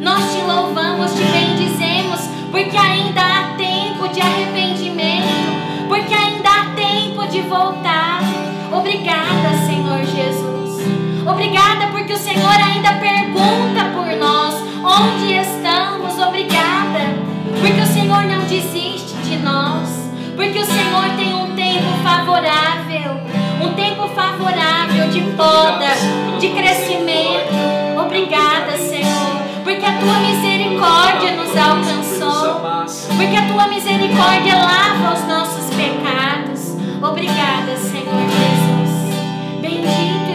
Nós 0.00 0.32
te 0.32 0.40
louvamos, 0.40 1.12
te 1.12 1.22
bendizemos, 1.24 2.20
porque 2.50 2.76
ainda 2.76 3.20
há 3.20 3.54
tempo 3.56 4.08
de 4.08 4.20
arrependimento, 4.20 5.86
porque 5.88 6.14
ainda 6.14 6.48
há 6.48 6.64
tempo 6.74 7.28
de 7.28 7.42
voltar. 7.42 8.20
Obrigada. 8.72 9.45
Obrigada 11.36 11.88
porque 11.88 12.14
o 12.14 12.16
Senhor 12.16 12.50
ainda 12.50 12.94
pergunta 12.94 13.84
por 13.94 14.06
nós 14.16 14.54
onde 14.82 15.34
estamos. 15.34 16.18
Obrigada 16.18 17.14
porque 17.60 17.78
o 17.78 17.86
Senhor 17.86 18.22
não 18.22 18.40
desiste 18.46 19.14
de 19.22 19.36
nós. 19.36 20.08
Porque 20.34 20.58
o 20.58 20.64
Senhor 20.64 21.10
tem 21.18 21.34
um 21.34 21.54
tempo 21.54 21.92
favorável, 22.02 23.20
um 23.60 23.74
tempo 23.74 24.08
favorável 24.14 25.10
de 25.10 25.20
poda, 25.36 25.92
de 26.40 26.48
crescimento. 26.48 27.52
Obrigada, 28.02 28.78
Senhor, 28.78 29.36
porque 29.62 29.84
a 29.84 29.92
tua 29.98 30.18
misericórdia 30.20 31.32
nos 31.32 31.54
alcançou, 31.54 32.62
porque 33.14 33.36
a 33.36 33.46
tua 33.46 33.66
misericórdia 33.66 34.54
lava 34.56 35.12
os 35.12 35.28
nossos 35.28 35.66
pecados. 35.74 36.76
Obrigada, 37.02 37.76
Senhor 37.76 38.24
Jesus. 38.26 39.60
Bendito 39.60 40.25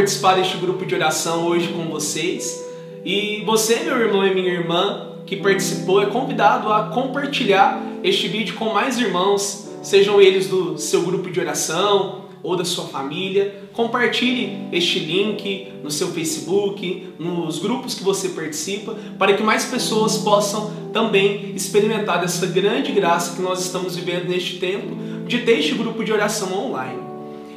participar 0.00 0.36
deste 0.36 0.56
grupo 0.56 0.86
de 0.86 0.94
oração 0.94 1.46
hoje 1.46 1.68
com 1.74 1.84
vocês. 1.90 2.64
E 3.04 3.42
você, 3.44 3.80
meu 3.80 3.98
irmão 3.98 4.26
e 4.26 4.34
minha 4.34 4.50
irmã, 4.50 5.08
que 5.26 5.36
participou, 5.36 6.02
é 6.02 6.06
convidado 6.06 6.72
a 6.72 6.84
compartilhar 6.84 7.78
este 8.02 8.26
vídeo 8.26 8.54
com 8.54 8.72
mais 8.72 8.98
irmãos, 8.98 9.68
sejam 9.82 10.18
eles 10.18 10.46
do 10.48 10.78
seu 10.78 11.02
grupo 11.02 11.30
de 11.30 11.38
oração 11.38 12.22
ou 12.42 12.56
da 12.56 12.64
sua 12.64 12.86
família. 12.86 13.62
Compartilhe 13.74 14.68
este 14.72 15.00
link 15.00 15.70
no 15.82 15.90
seu 15.90 16.08
Facebook, 16.08 17.12
nos 17.18 17.58
grupos 17.58 17.92
que 17.92 18.02
você 18.02 18.30
participa, 18.30 18.96
para 19.18 19.34
que 19.34 19.42
mais 19.42 19.66
pessoas 19.66 20.16
possam 20.16 20.72
também 20.94 21.52
experimentar 21.54 22.22
dessa 22.22 22.46
grande 22.46 22.90
graça 22.90 23.36
que 23.36 23.42
nós 23.42 23.60
estamos 23.60 23.96
vivendo 23.96 24.30
neste 24.30 24.58
tempo 24.58 24.96
de 25.26 25.40
ter 25.40 25.58
este 25.58 25.74
grupo 25.74 26.02
de 26.02 26.10
oração 26.10 26.54
online. 26.54 27.00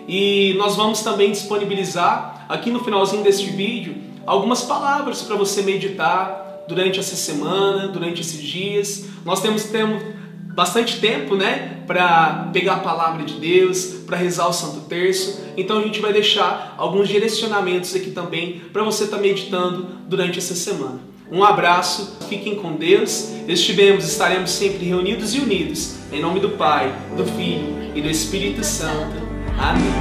E 0.07 0.53
nós 0.57 0.75
vamos 0.75 1.01
também 1.01 1.31
disponibilizar 1.31 2.32
aqui 2.49 2.69
no 2.71 2.83
finalzinho 2.83 3.23
deste 3.23 3.49
vídeo 3.49 3.95
algumas 4.25 4.61
palavras 4.63 5.21
para 5.21 5.35
você 5.35 5.61
meditar, 5.61 6.43
durante 6.67 6.99
essa 6.99 7.15
semana, 7.15 7.87
durante 7.87 8.21
esses 8.21 8.41
dias. 8.41 9.05
Nós 9.25 9.41
temos, 9.41 9.63
temos 9.65 10.01
bastante 10.53 10.99
tempo, 10.99 11.35
né, 11.35 11.81
para 11.87 12.49
pegar 12.53 12.75
a 12.75 12.79
palavra 12.79 13.23
de 13.23 13.35
Deus, 13.35 13.85
para 14.05 14.17
rezar 14.17 14.47
o 14.47 14.53
Santo 14.53 14.81
Terço. 14.81 15.41
Então 15.57 15.79
a 15.79 15.81
gente 15.81 15.99
vai 15.99 16.13
deixar 16.13 16.75
alguns 16.77 17.07
direcionamentos 17.07 17.95
aqui 17.95 18.11
também 18.11 18.61
para 18.71 18.83
você 18.83 19.05
estar 19.05 19.17
tá 19.17 19.21
meditando 19.21 19.87
durante 20.07 20.39
essa 20.39 20.55
semana. 20.55 20.99
Um 21.31 21.43
abraço, 21.43 22.17
fiquem 22.29 22.55
com 22.55 22.75
Deus. 22.75 23.31
Estivemos, 23.47 24.05
estaremos 24.05 24.51
sempre 24.51 24.85
reunidos 24.85 25.33
e 25.33 25.39
unidos. 25.39 25.95
Em 26.11 26.21
nome 26.21 26.39
do 26.39 26.49
Pai, 26.49 26.93
do 27.17 27.25
Filho 27.25 27.91
e 27.95 28.01
do 28.01 28.09
Espírito 28.09 28.63
Santo. 28.63 29.15
Amém. 29.57 29.91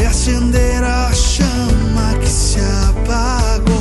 E 0.00 0.06
acender 0.06 0.82
a 0.82 1.12
chama 1.12 2.18
que 2.20 2.26
se 2.26 2.58
apagou 2.58 3.76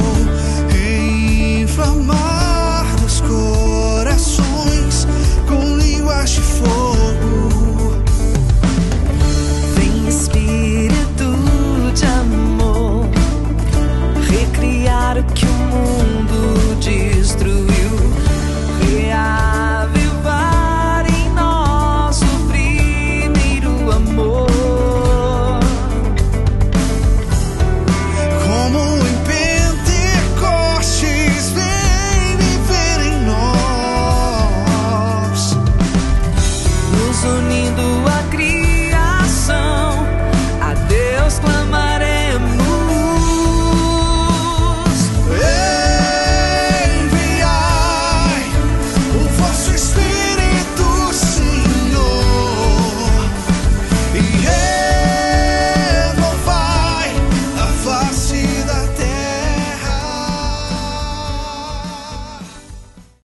em 0.75 1.61
inflamar. 1.61 2.38